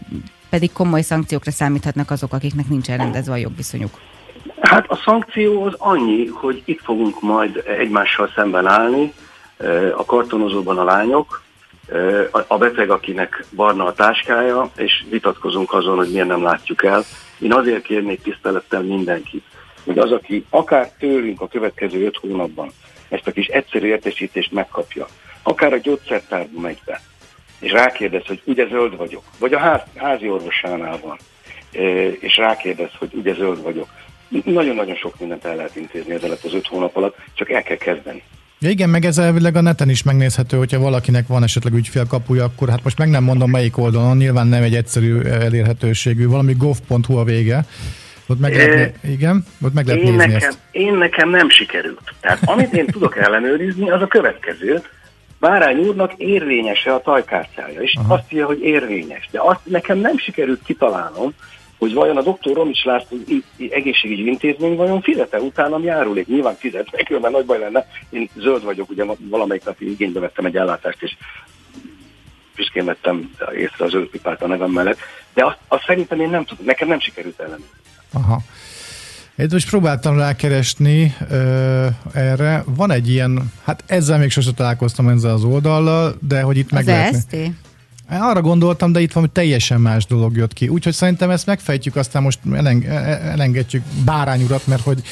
[0.51, 3.91] pedig komoly szankciókra számíthatnak azok, akiknek nincsen rendezve a jogviszonyuk.
[4.61, 9.13] Hát a szankció az annyi, hogy itt fogunk majd egymással szemben állni,
[9.97, 11.43] a kartonozóban a lányok,
[12.47, 17.05] a beteg, akinek barna a táskája, és vitatkozunk azon, hogy miért nem látjuk el.
[17.39, 19.45] Én azért kérnék tisztelettel mindenkit,
[19.85, 22.71] hogy az, aki akár tőlünk a következő öt hónapban
[23.09, 25.07] ezt a kis egyszerű értesítést megkapja,
[25.43, 27.01] akár a gyógyszertárba megy be,
[27.59, 31.19] és rákérdez, hogy ugye zöld vagyok, vagy a ház, házi orvosánál van,
[32.21, 33.89] és rákérdez, hogy ugye zöld vagyok.
[34.45, 38.23] Nagyon-nagyon sok mindent el lehet intézni ezzel az öt hónap alatt, csak el kell kezdeni.
[38.61, 42.69] Ja igen, meg ez elvileg a neten is megnézhető, hogyha valakinek van esetleg ügyfélkapuja, akkor
[42.69, 47.25] hát most meg nem mondom melyik oldalon, nyilván nem egy egyszerű elérhetőségű, valami gov.hu a
[47.25, 47.65] vége.
[48.27, 50.59] Ott meg lehet, é, igen, ott meg lehet én nézni nekem, ezt.
[50.71, 52.15] Én nekem nem sikerült.
[52.21, 54.83] Tehát amit én tudok ellenőrizni, az a következő.
[55.41, 58.15] Bárány úrnak érvényes-e a tajkártyája, és Aha.
[58.15, 59.29] azt írja, hogy érvényes.
[59.31, 61.35] De azt nekem nem sikerült kitalálnom,
[61.79, 63.17] hogy vajon a doktor Romics László
[63.71, 66.27] egészségügyi intézmény vajon fizet-e utána járulék?
[66.27, 67.87] Nyilván fizet, mert különben nagy baj lenne.
[68.11, 71.17] Én zöld vagyok, ugye valamelyik nap igénybe vettem egy ellátást, és
[72.57, 74.99] büszkén vettem észre a zöld pipát a nevem mellett,
[75.35, 77.77] de azt, azt szerintem én nem tudom, nekem nem sikerült ellenőrizni.
[78.13, 78.41] Aha.
[79.37, 82.63] Én most próbáltam rákeresni ö, erre.
[82.67, 86.73] Van egy ilyen, hát ezzel még sosem találkoztam ezzel az oldallal, de hogy itt Az
[86.73, 87.19] meg lehetne.
[87.19, 87.51] EST?
[88.11, 90.69] Arra gondoltam, de itt valami teljesen más dolog jött ki.
[90.69, 95.03] Úgyhogy szerintem ezt megfejtjük, aztán most eleng- elengedjük Bárány urat, mert hogy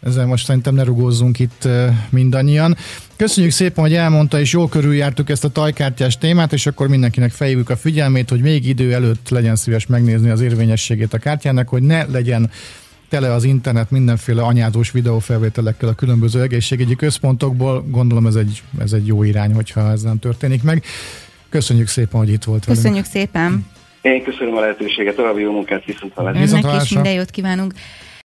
[0.00, 1.68] ezzel most szerintem ne rugózzunk itt
[2.10, 2.76] mindannyian.
[3.16, 7.70] Köszönjük szépen, hogy elmondta, és jól körüljártuk ezt a tajkártyás témát, és akkor mindenkinek fejjük
[7.70, 12.04] a figyelmét, hogy még idő előtt legyen szíves megnézni az érvényességét a kártyának, hogy ne
[12.04, 12.50] legyen
[13.08, 17.84] tele az internet mindenféle anyázós videófelvételekkel a különböző egészségügyi központokból.
[17.88, 20.84] Gondolom ez egy, ez egy jó irány, hogyha ez nem történik meg.
[21.48, 22.82] Köszönjük szépen, hogy itt volt velünk.
[22.82, 23.66] Köszönjük szépen.
[24.02, 26.58] Én köszönöm a lehetőséget, további jó munkát, viszont hallásra.
[26.58, 27.72] Önnek is minden jót kívánunk.